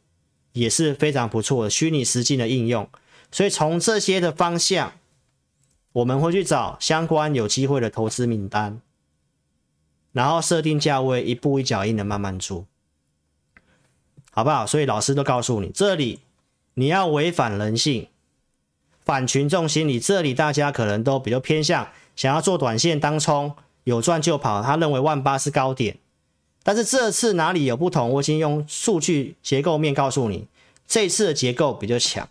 [0.52, 2.88] 也是非常不错的，虚拟实境的应用，
[3.32, 4.92] 所以从这些的方向，
[5.92, 8.80] 我们会去找相关有机会的投资名单，
[10.16, 12.64] 然后设定价位，一步一脚印的慢慢做，
[14.30, 14.66] 好不好？
[14.66, 16.20] 所以老师都告诉你，这里
[16.72, 18.08] 你要违反人性，
[19.04, 23.54] 反群众心理，这里大家可能都比较偏向想要做短线当冲，
[23.84, 25.98] 有赚就跑，他认为万八是高点。
[26.62, 28.08] 但是这次哪里有不同？
[28.12, 30.46] 我已经用数据结构面告诉你，
[30.88, 32.26] 这次的结构比较强，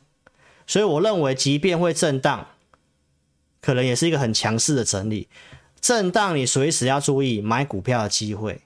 [0.66, 2.48] 所以我认为即便会震荡，
[3.62, 5.28] 可能也是一个很强势的整理。
[5.86, 8.62] 震荡你随时要注意买股票的机会，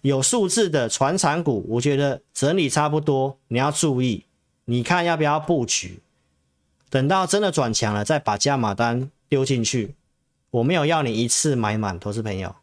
[0.00, 4.24] 有数字的传产股，我觉得整理差不多，你要注意，
[4.64, 6.00] 你看要不要布局？
[6.88, 9.94] 等到真的转强了，再把加码单丢进去。
[10.52, 12.56] 我没有要你一次买满，投资朋友。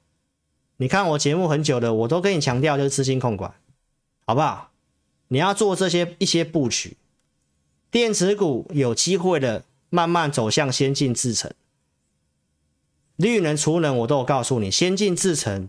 [0.78, 3.53] 你看我节目很久的，我都跟你强调就是资金控管，
[4.26, 4.72] 好不好？
[5.28, 6.97] 你要做这些一些布局，
[7.91, 11.53] 电子股有机会的慢慢走向先进制程，
[13.20, 15.67] 绿能、储能我都有告诉你，先进制程。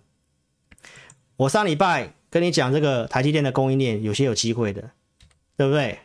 [1.35, 4.93] 我上礼拜跟你讲这个台积电的供应链有些有机会的，
[5.57, 5.99] 对不对？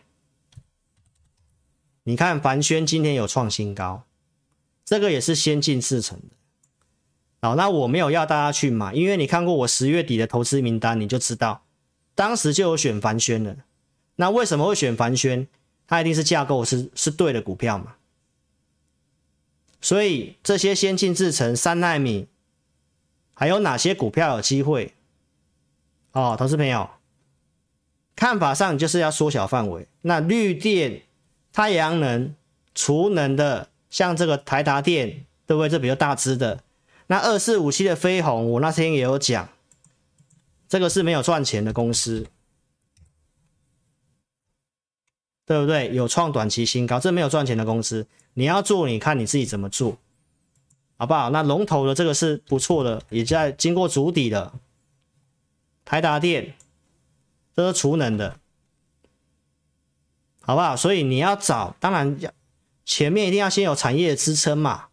[2.06, 4.06] 你看凡轩今天有创新高，
[4.84, 6.36] 这个也是先进制程的。
[7.44, 11.64] 好，那我没有要大家去买，因为你看过我十月底的投资名单，你就知道，
[12.16, 13.58] 当时就有选凡轩了。
[14.16, 15.48] 那为什么会选凡轩？
[15.86, 17.98] 它一定是架构是是对的股票嘛。
[19.86, 22.28] 所以这些先进制程、三纳米，
[23.36, 24.96] 还有哪些股票有机会？
[26.12, 26.90] 哦，投资朋友，
[28.16, 29.88] 看法上就是要缩小范围。
[30.02, 31.04] 那绿电、
[31.54, 32.34] 太阳能、
[32.74, 35.70] 储能的，像这个台达电，对不对？
[35.70, 36.64] 这比较大支的。
[37.06, 39.48] 那二四五七的飞鸿，我那天也有讲，
[40.68, 42.26] 这个是没有赚钱的公司，
[45.46, 45.94] 对不对？
[45.94, 49.98] 有创短期新高，这没有赚钱的公司，你要做，你看你自己怎么做，
[50.98, 51.30] 好不好？
[51.30, 54.54] 那龙头的这个是不错的，也在经过筑底的，
[55.84, 56.56] 台达电，
[57.56, 58.40] 这是储能的，
[60.42, 60.76] 好不好？
[60.76, 62.32] 所以你要找，当然要
[62.84, 64.88] 前面一定要先有产业支撑嘛。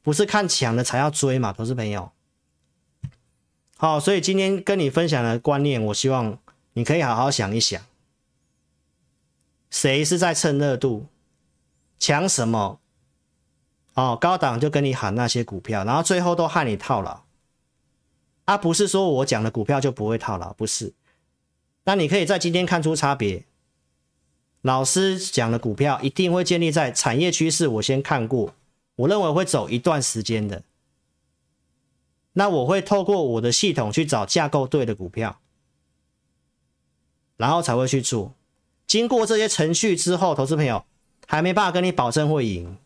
[0.00, 2.10] 不是看强的才要追嘛，投资朋友。
[3.76, 6.38] 好，所以今天跟你分享的观念，我希望
[6.72, 7.82] 你可以好好想一想，
[9.70, 11.06] 谁是在蹭热度，
[11.98, 12.80] 抢什么？
[13.94, 17.24] 哦，高档就跟你喊那些股票，然后最后都害你套牢。
[18.44, 20.94] 啊，不是说我讲的股票就不会套牢，不是。
[21.84, 23.44] 那你可以在今天看出差别。
[24.62, 28.54] 老师讲的股票一定会建立在产业趋势，我先看过。
[28.96, 30.62] 我认为会走一段时间的，
[32.32, 35.40] 那我会透过我的系统去找架构对的股票，
[37.36, 38.34] 然后才会去做。
[38.88, 40.84] 经过这些程序之后，投资朋友
[41.26, 42.76] 还没办法跟你保证会赢，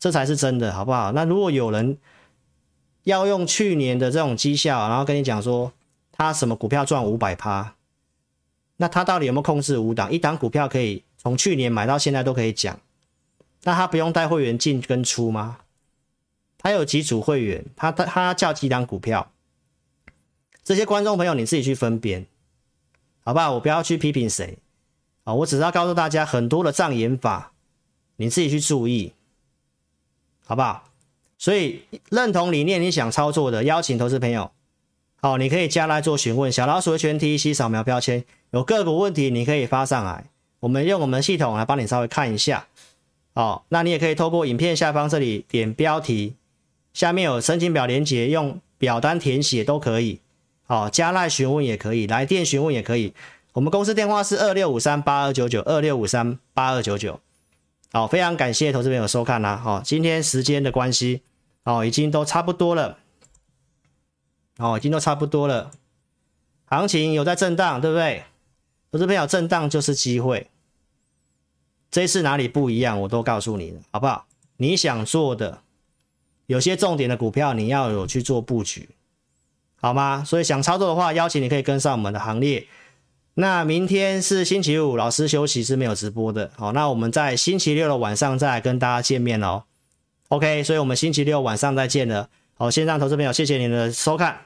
[0.00, 1.12] 这才是真的，好不好？
[1.12, 1.98] 那如果有人
[3.04, 5.72] 要用去年的这种绩效，然后跟你讲说
[6.10, 7.76] 他什么股票赚五百趴，
[8.78, 10.10] 那他到底有没有控制五档？
[10.10, 12.80] 一档股票可以从去年买到现在都可以讲。
[13.64, 15.58] 那他不用带会员进跟出吗？
[16.58, 19.32] 他有几组会员，他他他叫几档股票，
[20.64, 22.26] 这些观众朋友你自己去分辨，
[23.24, 23.52] 好不好？
[23.52, 24.58] 我不要去批评谁
[25.24, 27.52] 啊，我只是要告诉大家很多的障眼法，
[28.16, 29.12] 你自己去注意，
[30.44, 30.84] 好不好？
[31.38, 34.50] 所以认同理念，你想操作的，邀请投资朋友，
[35.20, 40.30] 好，你可以加来做询问，小老鼠的全 T C 扫描标签，有个股问题你可以发上来，
[40.60, 42.66] 我们用我们的系统来帮你稍微看一下。
[43.34, 46.34] 哦，那你也可以透过影片下方这里点标题，
[46.92, 50.20] 下面有申请表连接，用表单填写都可以。
[50.66, 53.14] 哦，加赖询问也可以，来电询问也可以。
[53.52, 57.20] 我们公司电话是二六五三八二九九二六五三八二九九。
[57.92, 59.56] 好，非常感谢投资朋友收看啦。
[59.56, 61.22] 好，今天时间的关系，
[61.64, 62.98] 哦，已经都差不多了。
[64.56, 65.70] 哦，已经都差不多了。
[66.64, 68.24] 行情有在震荡，对不对？
[68.90, 70.48] 投资朋友，震荡就是机会。
[71.90, 74.26] 这一次哪里不一样，我都告诉你了，好不好？
[74.56, 75.62] 你想做的，
[76.46, 78.88] 有些重点的股票，你要有去做布局，
[79.82, 80.24] 好吗？
[80.24, 82.66] 所以想操作的话，邀请你可以跟上我们的行列。
[83.34, 86.50] 那明天是星期五，老师休息是没有直播的。
[86.56, 89.64] 好，那我们在星期六的晚上再跟大家见面哦。
[90.28, 92.28] OK，所以我们星期六晚上再见了。
[92.54, 94.38] 好，线上投资朋友，谢谢您的收看。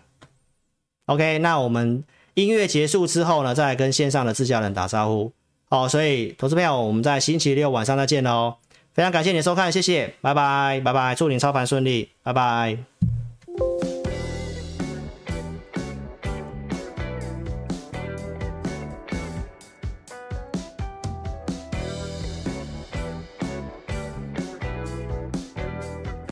[1.06, 2.02] OK，那我们
[2.34, 5.32] 音乐结束之后呢，再来跟线上的自家人打招呼。
[5.68, 8.54] 好，所以投资朋友，我们在星期六晚上再见喽。
[8.94, 12.78] 非常感谢你的收看，谢谢，拜拜，拜拜，祝你操盘顺利，拜拜。